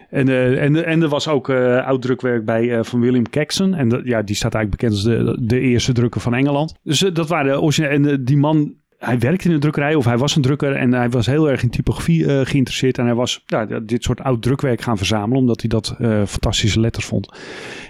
[0.09, 3.73] En, uh, en, en er was ook uh, oud drukwerk bij uh, van William Caxton.
[3.73, 6.75] En dat, ja, die staat eigenlijk bekend als de, de eerste drukker van Engeland.
[6.84, 7.93] Dus dat waren de originele.
[7.93, 11.09] En die man hij werkte in een drukkerij of hij was een drukker en hij
[11.09, 12.97] was heel erg in typografie uh, geïnteresseerd.
[12.97, 16.79] En hij was ja, dit soort oud drukwerk gaan verzamelen omdat hij dat uh, fantastische
[16.79, 17.33] letters vond.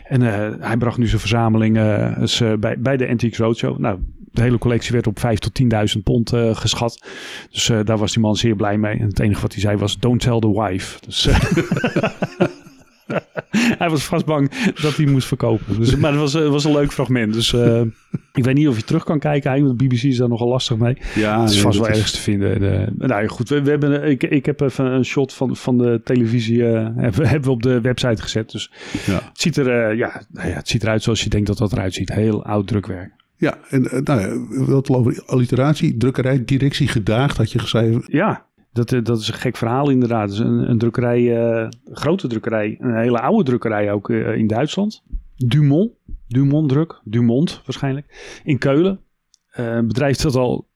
[0.03, 1.73] En uh, hij bracht nu zijn verzameling
[2.59, 3.77] bij, bij de Antiques Roadshow.
[3.77, 3.99] Nou,
[4.31, 5.61] de hele collectie werd op 5 tot
[5.97, 7.05] 10.000 pond geschat.
[7.51, 8.99] Dus daar was die man zeer blij mee.
[8.99, 10.99] En het enige wat hij zei was, don't tell the wife.
[11.05, 11.27] Dus...
[13.81, 15.79] hij was vast bang dat hij moest verkopen.
[15.79, 17.33] Dus, maar het was, was een leuk fragment.
[17.33, 17.81] Dus uh,
[18.33, 19.77] ik weet niet of je terug kan kijken.
[19.77, 20.97] De BBC is daar nogal lastig mee.
[21.15, 22.59] Ja, het is vast wel ergens te vinden.
[22.59, 26.01] De, nou goed, we, we, hebben, ik, ik heb even een shot van, van de
[26.03, 28.51] televisie uh, hebben, hebben we op de website gezet.
[28.51, 28.71] Dus
[29.05, 29.13] ja.
[29.13, 31.71] Het, ziet er, uh, ja, nou ja, het ziet eruit zoals je denkt dat dat
[31.71, 32.13] eruit ziet.
[32.13, 33.11] Heel oud drukwerk.
[33.39, 38.03] Ja, en nou ja, wat over alliteratie, drukkerij, directie gedaagd had je geschreven.
[38.05, 38.45] Ja,
[38.85, 40.29] dat, dat is een gek verhaal inderdaad.
[40.29, 45.03] Dus een, een drukkerij, uh, grote drukkerij, een hele oude drukkerij ook uh, in Duitsland.
[45.35, 45.91] Dumont,
[46.27, 48.99] Dumont Druk, Dumont waarschijnlijk, in Keulen.
[49.51, 50.67] Een bedrijf dat al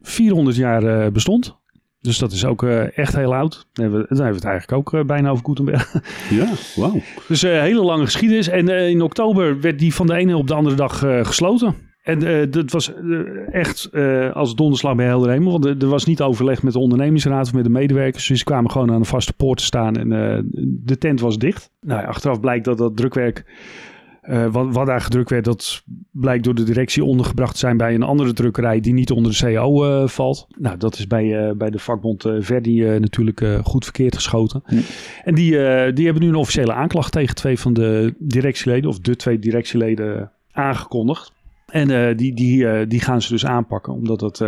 [0.00, 1.58] 400 jaar bestond.
[2.00, 2.62] Dus dat is ook
[2.94, 3.66] echt heel oud.
[3.72, 5.94] Dan hebben, we, dan hebben we het eigenlijk ook bijna over Gutenberg.
[6.30, 7.00] Ja, wauw.
[7.28, 8.48] Dus een hele lange geschiedenis.
[8.48, 11.74] En in oktober werd die van de ene op de andere dag gesloten.
[12.10, 12.92] En dat was
[13.50, 13.90] echt
[14.32, 15.60] als donderslag bij helder hemel.
[15.60, 18.26] Want er was niet overleg met de ondernemingsraad of met de medewerkers.
[18.26, 20.08] Dus ze kwamen gewoon aan de vaste poort te staan en
[20.84, 21.70] de tent was dicht.
[21.80, 23.44] Nou, achteraf blijkt dat dat drukwerk
[24.28, 27.94] uh, wat, wat, daar gedrukt werd, dat blijkt door de directie ondergebracht te zijn bij
[27.94, 30.46] een andere drukkerij die niet onder de CAO uh, valt.
[30.58, 34.62] Nou, dat is bij, uh, bij de vakbond Verdi natuurlijk goed verkeerd geschoten.
[35.24, 35.50] En die,
[35.92, 40.30] die hebben nu een officiële aanklacht tegen twee van de directieleden, of de twee directieleden,
[40.52, 41.32] aangekondigd.
[41.70, 44.44] En die, die, die gaan ze dus aanpakken, omdat dat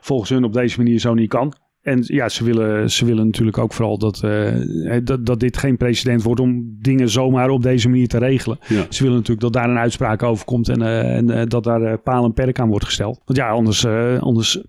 [0.00, 1.54] volgens hun op deze manier zo niet kan.
[1.80, 5.76] En ja, ze willen, ze willen natuurlijk ook vooral dat, uh, dat, dat dit geen
[5.76, 8.58] precedent wordt om dingen zomaar op deze manier te regelen.
[8.88, 11.98] Ze willen natuurlijk dat daar een uitspraak over komt en, uh, en uh, dat daar
[11.98, 13.20] paal en perk aan wordt gesteld.
[13.24, 13.86] Want ja, anders,
[14.20, 14.62] anders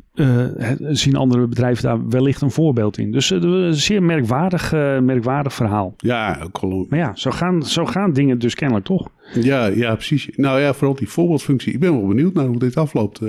[0.91, 3.11] zien andere bedrijven daar wellicht een voorbeeld in.
[3.11, 5.93] Dus een zeer merkwaardig, merkwaardig verhaal.
[5.97, 9.09] Ja, Maar ja, zo gaan, zo gaan dingen dus kennelijk toch.
[9.33, 10.29] Ja, ja, precies.
[10.35, 11.73] Nou ja, vooral die voorbeeldfunctie.
[11.73, 13.19] Ik ben wel benieuwd naar hoe dit afloopt.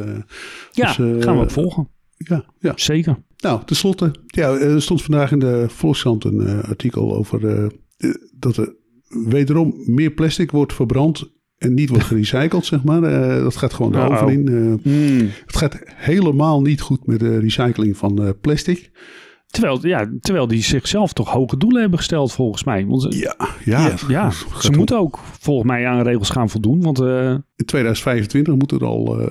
[0.70, 1.88] ja, dus, gaan we het volgen.
[2.24, 2.72] Ja, ja.
[2.76, 3.22] Zeker.
[3.36, 4.10] Nou, tenslotte.
[4.26, 8.74] Ja, er stond vandaag in de Volkskrant een uh, artikel over uh, dat er
[9.08, 13.02] wederom meer plastic wordt verbrand en niet wordt gerecycled, zeg maar.
[13.02, 14.80] Uh, dat gaat gewoon nou, overin.
[14.82, 15.28] Mm.
[15.46, 18.90] Het gaat helemaal niet goed met de recycling van plastic.
[19.53, 22.86] Terwijl, ja, terwijl die zichzelf toch hoge doelen hebben gesteld, volgens mij.
[22.86, 24.30] Want, ja, ja, ja,
[24.61, 26.82] ze moeten ook volgens mij aan regels gaan voldoen.
[26.82, 27.30] Want, uh...
[27.57, 29.26] In 2025 moet er al, uh,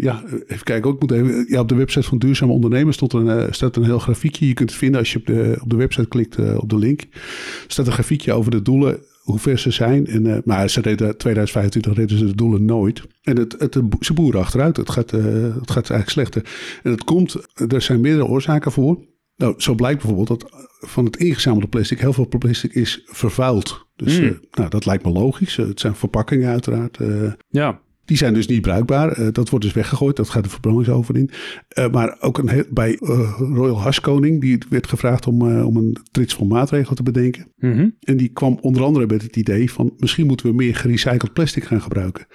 [0.00, 3.54] ja, even kijken, ook moet even, ja, op de website van Duurzame Ondernemers stond een,
[3.54, 4.46] staat een heel grafiekje.
[4.46, 7.00] Je kunt het vinden als je op de, op de website klikt op de link.
[7.00, 10.06] Er staat een grafiekje over de doelen hoe ver ze zijn.
[10.06, 13.02] En, uh, maar ze reden 2025 reden ze de doelen nooit.
[13.22, 14.76] En het, het, ze boeren achteruit.
[14.76, 16.42] Het gaat, uh, het gaat eigenlijk slechter.
[16.82, 17.36] En het komt,
[17.68, 19.06] er zijn meerdere oorzaken voor.
[19.38, 23.86] Nou, zo blijkt bijvoorbeeld dat van het ingezamelde plastic heel veel plastic is vervuild.
[23.96, 24.40] Dus mm.
[24.50, 25.56] nou, dat lijkt me logisch.
[25.56, 26.98] Het zijn verpakkingen uiteraard.
[26.98, 27.80] Uh, ja.
[28.08, 29.18] Die zijn dus niet bruikbaar.
[29.18, 30.16] Uh, dat wordt dus weggegooid.
[30.16, 31.30] Dat gaat de verbrandingsover in.
[31.78, 36.34] Uh, maar ook een, bij uh, Royal Haskoning, die werd gevraagd om, om een trits
[36.34, 37.46] van maatregelen te bedenken.
[37.56, 37.94] Mm -hmm.
[38.00, 41.64] En die kwam onder andere met het idee van misschien moeten we meer gerecycled plastic
[41.64, 42.26] gaan gebruiken.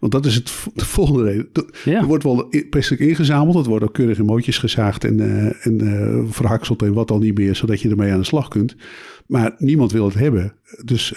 [0.00, 1.48] Want dat is het, de volgende reden.
[1.84, 2.00] Ja.
[2.00, 3.56] Er wordt wel plastic ingezameld.
[3.56, 5.20] Het wordt ook keurig in mootjes gezaagd en,
[5.62, 8.76] en verhakseld en wat al niet meer, zodat je ermee aan de slag kunt.
[9.26, 10.54] Maar niemand wil het hebben.
[10.84, 11.14] Dus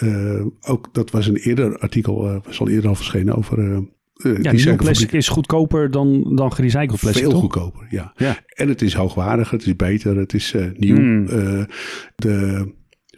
[0.60, 3.78] ook dat was een eerder artikel, was al eerder al verschenen over uh,
[4.16, 7.22] ja, nieuw plastic is goedkoper dan, dan gerecycled plastic.
[7.22, 8.12] Veel goedkoper, ja.
[8.16, 8.38] ja.
[8.48, 10.96] En het is hoogwaardiger, het is beter, het is uh, nieuw.
[10.96, 11.26] Mm.
[11.28, 11.64] Uh,
[12.14, 12.66] de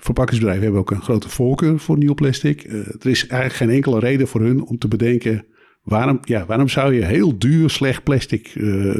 [0.01, 2.65] verpakkingsbedrijven hebben ook een grote voorkeur voor nieuw plastic.
[2.65, 5.47] er is eigenlijk geen enkele reden voor hun om te bedenken.
[5.83, 8.49] Waarom, ja, waarom zou je heel duur, slecht plastic.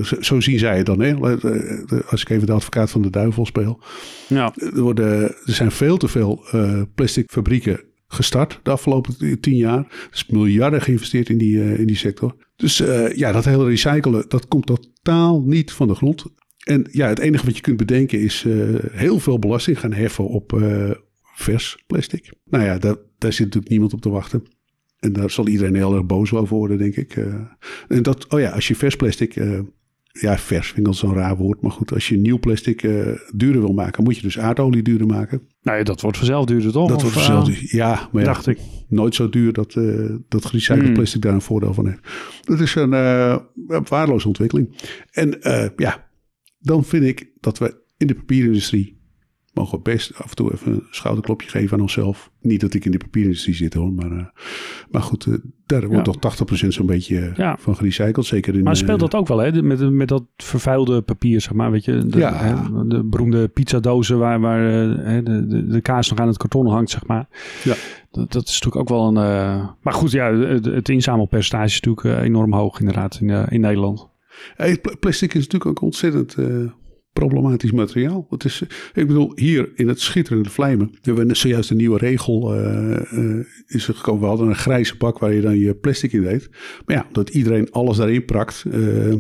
[0.03, 1.15] Zo, zo, zien zij het dan, hè?
[2.07, 3.83] Als ik even de advocaat van de duivel speel.
[4.29, 4.53] Ja.
[4.57, 6.45] Er, worden, er zijn veel te veel
[6.95, 10.09] plastic fabrieken gestart de afgelopen tien jaar.
[10.11, 12.37] Dus miljarden geïnvesteerd in die, uh, in die sector.
[12.57, 16.25] Dus uh, ja, dat hele recyclen, dat komt totaal niet van de grond.
[16.65, 20.29] En ja, het enige wat je kunt bedenken is uh, heel veel belasting gaan heffen
[20.29, 20.63] op
[21.35, 22.33] vers plastic.
[22.45, 24.43] Nou ja, daar, daar zit natuurlijk niemand op te wachten.
[24.99, 27.17] En daar zal iedereen heel erg boos over worden, denk ik.
[27.89, 29.37] en dat, oh ja, als je vers plastic
[30.13, 31.61] ja, vers vind ik zo'n raar woord.
[31.61, 35.07] Maar goed, als je nieuw plastic uh, duurder wil maken, moet je dus aardolie duurder
[35.07, 35.43] maken.
[35.63, 36.89] Nou ja, dat wordt vanzelf duurder toch?
[36.89, 38.09] Dat wordt vanzelf duurder, ja.
[38.13, 38.59] Maar dacht ik.
[38.89, 40.95] Nooit zo duur dat, uh, dat gerecycled mm.
[40.95, 42.01] plastic daar een voordeel van heeft.
[42.41, 44.77] Dat is een uh, waardeloze ontwikkeling.
[45.11, 45.39] En
[45.77, 46.11] ja,
[46.59, 48.98] dan vind ik dat we in de papierindustrie
[49.59, 52.31] mogen best af en toe even een schouderklopje geven aan onszelf.
[52.41, 54.25] Niet dat ik in de papierindustrie zit hoor, maar, uh,
[54.91, 55.35] maar goed, uh,
[55.67, 57.57] daar wordt toch 80% zo'n beetje uh, ja.
[57.59, 58.27] van gerecycled.
[58.27, 61.71] Zeker in, maar speelt dat ook wel hè, met, met dat vervuilde papier, zeg maar.
[61.71, 62.35] Weet je, de, ja.
[62.35, 64.61] hè, de beroemde pizzadozen waar, waar
[65.25, 67.29] de, de, de, kaas nog aan het karton hangt, zeg maar.
[67.65, 67.75] Ja.
[68.11, 69.15] Dat, dat is natuurlijk ook wel een...
[69.83, 74.09] maar goed, ja, het, het inzamelpercentage is natuurlijk enorm hoog inderdaad in, in Nederland.
[74.57, 76.37] Hey, plastic is natuurlijk ook ontzettend
[77.13, 78.27] problematisch materiaal.
[78.31, 78.63] Het is,
[78.95, 83.45] ik bedoel, hier in het schitterende Vlijmen hebben we zojuist een nieuwe regel uh, uh,
[83.67, 84.21] is er gekomen.
[84.21, 86.49] We hadden een grijze bak waar je dan je plastic in deed.
[86.87, 88.65] Maar ja, dat iedereen alles daarin prakt.
[88.67, 89.15] Uh.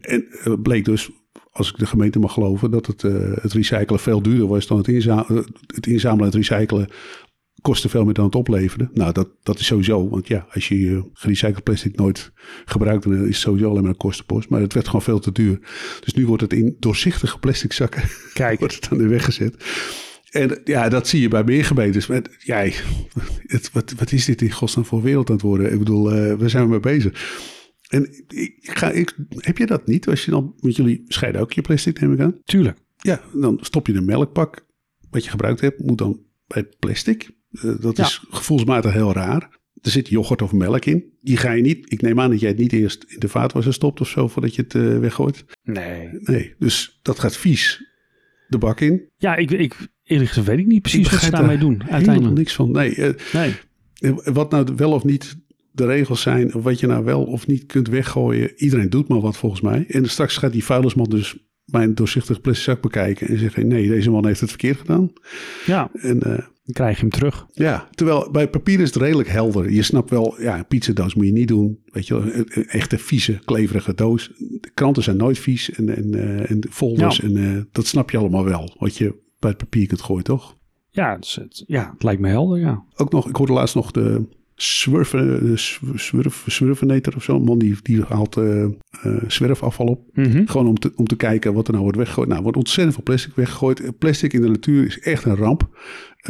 [0.00, 0.26] En
[0.62, 1.10] bleek dus,
[1.50, 3.02] als ik de gemeente mag geloven, dat het,
[3.42, 5.26] het recyclen veel duurder was dan het, inza-
[5.66, 6.88] het inzamelen en het recyclen
[7.60, 8.90] kosten veel meer dan het opleveren.
[8.94, 10.08] Nou, dat, dat is sowieso.
[10.08, 12.32] Want ja, als je je gerecycled plastic nooit
[12.64, 14.48] gebruikt, dan is het sowieso alleen maar een kostenpost.
[14.48, 15.58] Maar het werd gewoon veel te duur.
[16.00, 18.02] Dus nu wordt het in doorzichtige plastic zakken.
[18.34, 18.58] Kijk.
[18.58, 19.64] wordt het dan weer weggezet.
[20.30, 22.06] En ja, dat zie je bij meer gemeentes.
[22.06, 22.74] Maar jij,
[23.46, 25.72] het, wat, wat is dit in godsnaam voor wereld aan het worden?
[25.72, 27.38] Ik bedoel, uh, waar zijn we mee bezig?
[27.88, 30.08] En ik ga, ik, heb je dat niet?
[30.08, 32.40] Als je dan, met jullie scheiden ook je plastic, neem ik aan?
[32.44, 32.78] Tuurlijk.
[32.96, 34.66] Ja, dan stop je een melkpak.
[35.10, 37.30] Wat je gebruikt hebt, moet dan bij plastic.
[37.50, 39.58] Uh, dat is gevoelsmatig heel raar.
[39.82, 41.04] er zit yoghurt of melk in.
[41.20, 43.74] Die ga je niet, ik neem aan dat jij het niet eerst in de vaatwasser
[43.74, 45.44] stopt of zo voordat je het uh, weggooit.
[45.62, 46.08] Nee.
[46.12, 47.84] Nee, dus dat gaat vies
[48.48, 49.02] de bak in.
[49.16, 51.82] Ja, ik, ik eerlijk gezegd weet ik niet precies ik wat ze daarmee doen.
[51.88, 52.70] Uiteindelijk niks van.
[52.70, 53.54] Nee, uh, nee.
[54.24, 55.36] Wat nou wel of niet
[55.72, 58.52] de regels zijn, of wat je nou wel of niet kunt weggooien.
[58.56, 59.84] Iedereen doet maar wat volgens mij.
[59.88, 61.36] En straks gaat die vuilnisman dus
[61.70, 65.12] mijn doorzichtig plastic zak bekijken en zeggen: nee, deze man heeft het verkeerd gedaan.
[65.66, 65.90] Ja.
[65.92, 67.46] En uh, dan krijg je hem terug.
[67.52, 69.70] Ja, terwijl bij papier is het redelijk helder.
[69.70, 71.78] Je snapt wel, ja, een pizzadoos moet je niet doen.
[71.84, 74.32] Weet je een echte vieze, kleverige doos.
[74.36, 77.16] De kranten zijn nooit vies en, en, uh, en folders.
[77.16, 77.24] Ja.
[77.24, 80.58] En uh, dat snap je allemaal wel, wat je bij het papier kunt gooien, toch?
[80.90, 82.84] Ja, het, ja, het lijkt me helder, ja.
[82.96, 84.28] Ook nog, ik hoorde laatst nog de
[84.62, 85.14] Zwurf,
[86.46, 87.40] zwurveneter of zo.
[87.40, 88.64] Man die, die haalt uh,
[89.04, 90.02] uh, zwerfafval op.
[90.12, 90.48] Mm -hmm.
[90.48, 92.28] Gewoon om te, om te kijken wat er nou wordt weggegooid.
[92.28, 93.98] Nou, wordt ontzettend veel plastic weggegooid.
[93.98, 95.68] Plastic in de natuur is echt een ramp.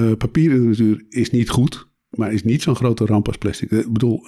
[0.01, 1.89] Uh, papier in de natuur is niet goed.
[2.11, 3.71] Maar is niet zo'n grote ramp als plastic.
[3.71, 4.27] Ik bedoel,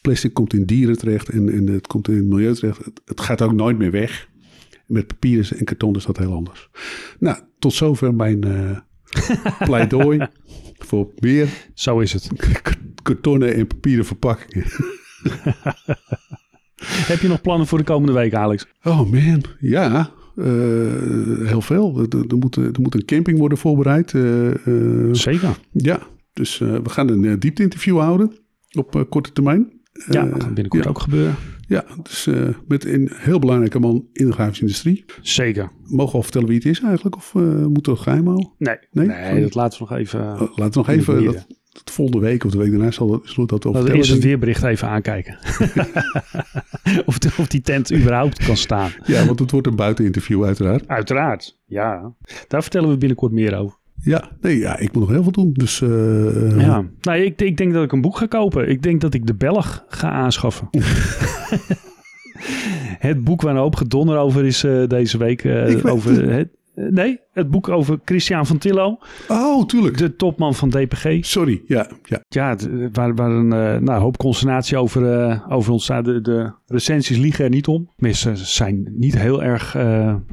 [0.00, 2.84] plastic komt in dieren terecht en, en het komt in het milieu terecht.
[2.84, 4.28] Het, het gaat ook nooit meer weg.
[4.86, 6.70] Met papier en karton is dat heel anders.
[7.18, 8.44] Nou, tot zover mijn
[9.58, 10.18] pleidooi
[10.78, 11.48] voor meer.
[11.74, 12.28] Zo is het.
[13.02, 14.66] Kartonnen en papieren verpakkingen.
[16.84, 18.66] Heb je nog plannen voor de komende week, Alex?
[18.82, 20.10] Oh man, ja.
[20.36, 21.98] Uh, heel veel.
[21.98, 24.12] Er, er, moet, er moet een camping worden voorbereid.
[24.12, 25.58] Uh, uh, Zeker.
[25.72, 26.00] Ja,
[26.32, 28.32] dus we gaan een diepte-interview houden
[28.72, 29.77] op korte termijn.
[30.06, 30.90] Ja, dat gaat binnenkort ja.
[30.90, 31.34] ook gebeuren.
[31.66, 35.04] Ja, dus uh, met een heel belangrijke man in de grafische industrie.
[35.20, 35.70] Zeker.
[35.84, 37.16] Mogen we al vertellen wie het is eigenlijk?
[37.16, 38.52] Of uh, moeten we het geheim houden?
[38.58, 40.20] Nee, nee, nee dat laten we nog even...
[40.20, 41.24] Uh, laten we nog even...
[41.24, 41.46] Dat,
[41.84, 44.22] dat volgende week of de week daarna zal, we dat over Laten we eerst het
[44.22, 45.38] weerbericht even aankijken.
[47.06, 48.90] of, de, of die tent überhaupt kan staan.
[49.04, 50.88] Ja, want het wordt een buiteninterview uiteraard.
[50.88, 52.14] Uiteraard, ja.
[52.48, 53.77] Daar vertellen we binnenkort meer over.
[54.02, 55.52] Ja, nee, ja, ik moet nog heel veel doen.
[55.52, 58.68] Dus, uh, ja, nou, ik, ik denk dat ik een boek ga kopen.
[58.68, 60.68] Ik denk dat ik de Belg ga aanschaffen.
[62.98, 65.44] het boek waar een hoop gedonder over is uh, deze week.
[65.44, 68.98] Uh, over het, nee, het boek over Christian van Tillo.
[69.28, 69.98] Oh, tuurlijk.
[69.98, 71.18] De topman van DPG.
[71.20, 71.90] Sorry, ja.
[72.02, 72.56] Ja, ja
[72.92, 73.48] waar, waar een
[73.84, 76.04] nou, hoop consternatie over, uh, over ontstaat.
[76.04, 77.90] De, de recensies liegen er niet om.
[77.96, 79.74] Mensen zijn niet heel erg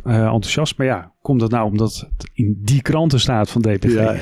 [0.03, 0.77] enthousiast.
[0.77, 3.93] Maar ja, komt dat nou omdat het in die kranten staat van DPG?
[3.93, 4.15] Ja,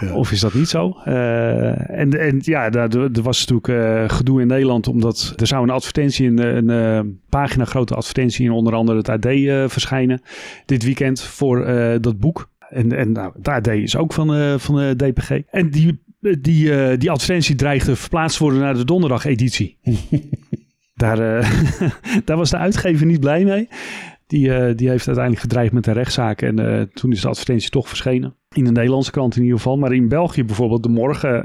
[0.00, 0.14] ja.
[0.14, 0.96] Of is dat niet zo?
[1.04, 4.88] en, en ja, daar, er was natuurlijk gedoe in Nederland.
[4.88, 9.26] Omdat er zou een advertentie, een, een pagina grote advertentie in onder andere het AD
[9.70, 10.22] verschijnen.
[10.66, 11.64] Dit weekend voor
[12.00, 12.48] dat boek.
[12.74, 15.30] En, en nou, het AD is ook van, uh, van de DPG.
[15.50, 16.00] En die,
[16.40, 19.76] die, uh, die advertentie dreigde verplaatst worden naar de donderdag-editie.
[20.94, 21.50] daar, uh,
[22.24, 23.68] daar was de uitgever niet blij mee.
[24.26, 26.42] Die, die heeft uiteindelijk gedreigd met een rechtszaak.
[26.42, 28.36] En toen is de advertentie toch verschenen.
[28.54, 29.76] In de Nederlandse krant in ieder geval.
[29.76, 31.44] Maar in België bijvoorbeeld, de morgen,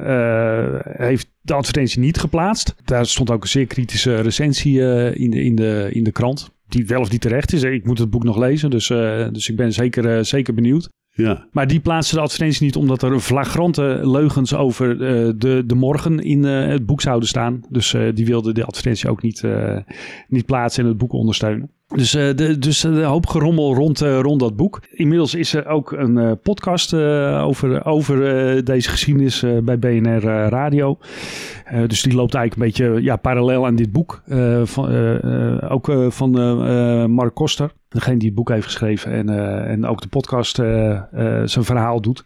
[1.08, 2.76] heeft de advertentie niet geplaatst.
[2.86, 4.80] Daar stond ook een zeer kritische recensie
[5.14, 7.64] in, de, in, de, in de krant die wel of niet terecht is.
[7.64, 8.88] Ik moet het boek nog lezen, dus,
[9.32, 10.90] dus ik ben zeker, zeker benieuwd.
[11.10, 11.48] Ja.
[11.52, 16.20] Maar die plaatste de advertentie niet omdat er flagrante leugens over uh, de, de morgen
[16.20, 17.62] in het boek zouden staan.
[17.70, 19.44] Dus die wilde de advertentie ook niet,
[20.28, 21.72] niet plaatsen en het boek ondersteunen.
[21.96, 24.80] Dus, uh, de, dus een hoop gerommel rond, uh, rond dat boek.
[24.92, 28.18] Inmiddels is er ook een podcast over, over
[28.66, 30.98] deze geschiedenis bij BNR Radio.
[31.88, 34.22] dus die loopt eigenlijk een beetje ja, parallel aan dit boek.
[34.64, 34.90] van,
[35.70, 36.32] ook van
[37.12, 39.30] Mark Koster, degene die het boek heeft geschreven en,
[39.68, 40.56] en ook de podcast
[41.46, 42.22] zijn verhaal doet.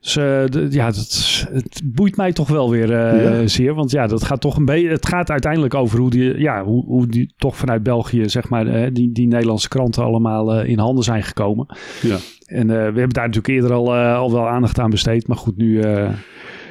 [0.00, 3.46] Dus uh, de, ja, dat, het boeit mij toch wel weer uh, ja.
[3.46, 3.74] zeer.
[3.74, 4.88] Want ja, dat gaat toch een beetje.
[4.88, 8.66] Het gaat uiteindelijk over hoe die, ja, hoe, hoe die toch vanuit België, zeg maar,
[8.66, 11.66] uh, die, die Nederlandse kranten allemaal in handen zijn gekomen.
[12.02, 12.16] Ja.
[12.46, 15.26] En we hebben daar natuurlijk eerder al, al wel aandacht aan besteed.
[15.26, 15.82] Maar goed, nu,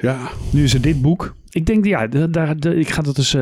[0.02, 0.30] ja.
[0.52, 1.36] nu is er dit boek.
[1.50, 3.34] Ik denk, ja, daar, ik, ga dat eens,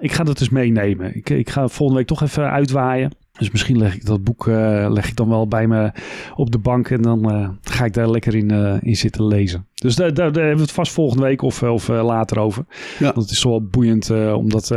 [0.00, 1.16] ik ga dat eens meenemen.
[1.16, 3.10] Ik, ik ga volgende week toch even uitwaaien.
[3.38, 5.92] Dus misschien leg ik dat boek uh, leg ik dan wel bij me
[6.34, 9.66] op de bank en dan uh, ga ik daar lekker in, uh, in zitten lezen.
[9.74, 12.64] Dus daar, daar, daar, hebben we het vast volgende week of, of later over.
[12.98, 13.04] Ja.
[13.04, 14.70] Want het is wel boeiend om, dat,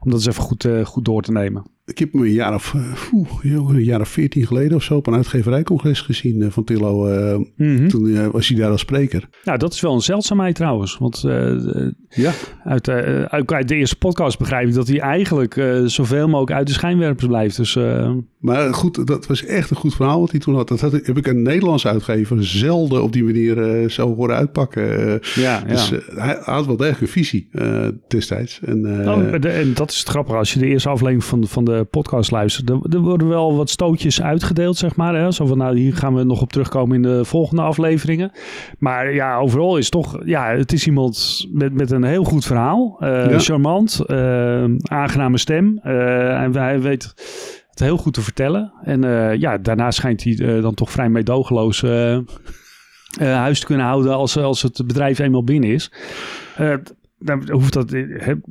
[0.00, 1.64] om dat eens even goed, goed door te nemen.
[1.84, 2.74] Ik heb hem een jaar of,
[3.12, 7.06] oeh, een jaar of veertien geleden of zo op een uitgeverijcongres gezien van Tillo.
[7.36, 7.88] Mm -hmm.
[7.88, 9.28] Toen was hij daar als spreker.
[9.44, 10.98] Nou, dat is wel een zeldzaamheid trouwens.
[10.98, 11.20] Want
[12.08, 12.32] ja.
[12.64, 17.26] uit, uit de eerste podcast begrijp ik dat hij eigenlijk zoveel mogelijk uit de schijnwerpers
[17.26, 17.56] blijft.
[17.56, 17.78] Dus
[18.38, 20.68] maar goed, dat was echt een goed verhaal wat hij toen had.
[20.68, 25.20] Dat had, heb ik een Nederlandse uitgever zelden op die manier zo horen uitpakken.
[25.34, 25.98] Ja, dus ja.
[26.14, 27.48] hij had wel degelijk een visie
[28.08, 28.60] destijds.
[28.64, 30.36] En, oh, en dat is het grappige.
[30.36, 33.56] Als je de eerste aflevering van, van, de, de podcast luistert, er, er, worden wel
[33.56, 35.14] wat stootjes uitgedeeld, zeg maar.
[35.14, 35.32] Hè?
[35.32, 38.32] Zo van, nou, hier gaan we nog op terugkomen in de volgende afleveringen.
[38.78, 42.96] Maar ja, overal is toch, ja, het is iemand met, met een heel goed verhaal.
[43.00, 45.78] Uh, Charmant, uh, aangename stem.
[45.78, 47.02] en hij weet
[47.70, 48.72] het heel goed te vertellen.
[48.82, 49.02] En
[49.38, 51.84] ja, daarna schijnt hij dan toch vrij meedogenloos
[53.18, 55.92] huis te kunnen houden als, als het bedrijf eenmaal binnen is.
[56.60, 56.74] Uh,
[57.24, 57.94] dan hoeft dat,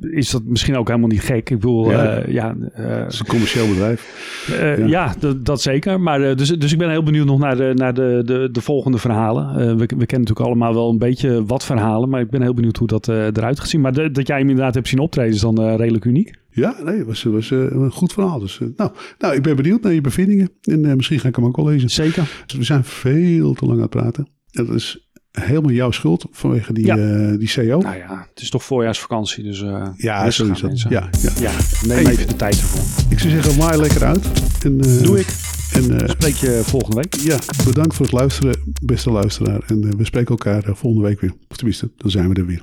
[0.00, 1.50] is dat misschien ook helemaal niet gek.
[1.50, 4.46] Ik bedoel, ja, uh, ja uh, het is een commercieel bedrijf.
[4.50, 6.00] Uh, ja, ja dat, dat, zeker.
[6.00, 8.98] Maar dus, dus ik ben heel benieuwd nog naar de, naar de, de, de volgende
[8.98, 9.56] verhalen.
[9.56, 12.76] we, we kennen natuurlijk allemaal wel een beetje wat verhalen, maar ik ben heel benieuwd
[12.76, 13.80] hoe dat eruit gaat zien.
[13.80, 16.40] Maar de, dat jij hem inderdaad hebt zien optreden is dan redelijk uniek.
[16.50, 18.38] Ja, nee, was, was een goed verhaal.
[18.38, 20.50] Dus, nou, nou, ik ben benieuwd naar je bevindingen.
[20.62, 21.90] En misschien ga ik hem ook wel lezen.
[21.90, 22.42] Zeker.
[22.46, 24.28] Dus we zijn veel te lang aan het praten.
[24.50, 26.96] Dat is helemaal jouw schuld vanwege die, ja.
[26.96, 27.78] uh, die CO.
[27.78, 30.80] Nou ja, het is toch voorjaarsvakantie, dus uh, ja, zo is dat.
[30.80, 31.30] Ja, ja.
[31.40, 31.52] ja,
[31.86, 33.10] neem hey, even de tijd ervoor.
[33.10, 34.26] Ik zou zeggen, maai lekker uit.
[34.64, 35.26] En, uh, Doe ik.
[35.72, 37.14] En spreek je volgende week.
[37.14, 39.62] Ja, bedankt voor het luisteren, beste luisteraar.
[39.66, 41.32] En we spreken elkaar volgende week weer.
[41.48, 42.62] Of tenminste, dan zijn we er weer.